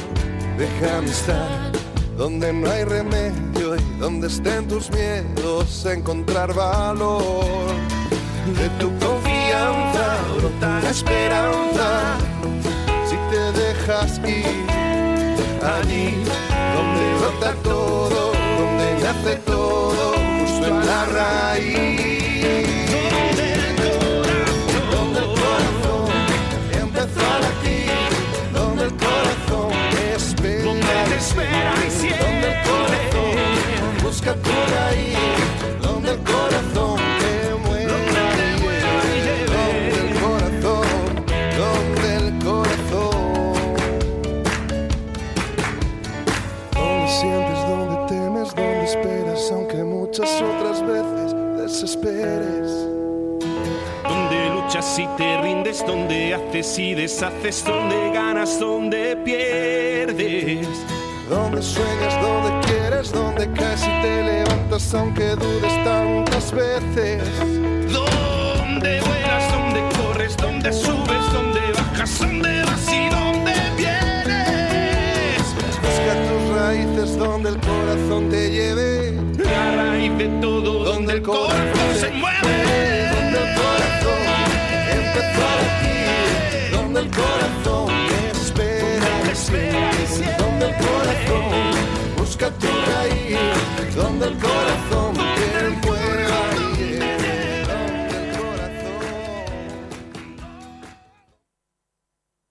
[0.58, 1.72] Déjame estar
[2.18, 7.68] donde no hay remedio y donde estén tus miedos, encontrar valor
[8.60, 12.18] de tu confianza brota la esperanza
[13.08, 14.66] si te dejas ir
[15.78, 16.16] allí
[16.76, 22.11] donde brota todo, donde nace todo, justo en la raíz.
[34.22, 37.02] Corazón busca tu raíz, donde el corazón
[50.42, 52.72] otras veces desesperes.
[54.04, 60.68] Donde luchas y te rindes, donde haces y deshaces, donde ganas, donde pierdes.
[61.32, 67.24] Donde sueñas, donde quieres, donde caes y te levantas aunque dudes tantas veces.
[67.90, 75.56] Donde vuelas, donde corres, donde subes, donde bajas, donde vas y donde vienes.
[75.82, 79.14] Busca tus raíces donde el corazón te lleve.
[79.38, 83.10] La raíz de todo donde, el corazón, se mueve.
[83.14, 84.22] Donde el corazón
[85.00, 87.61] empezó a donde el corazón
[89.52, 91.52] donde el corazón
[92.18, 95.31] busca tu raíz, donde el corazón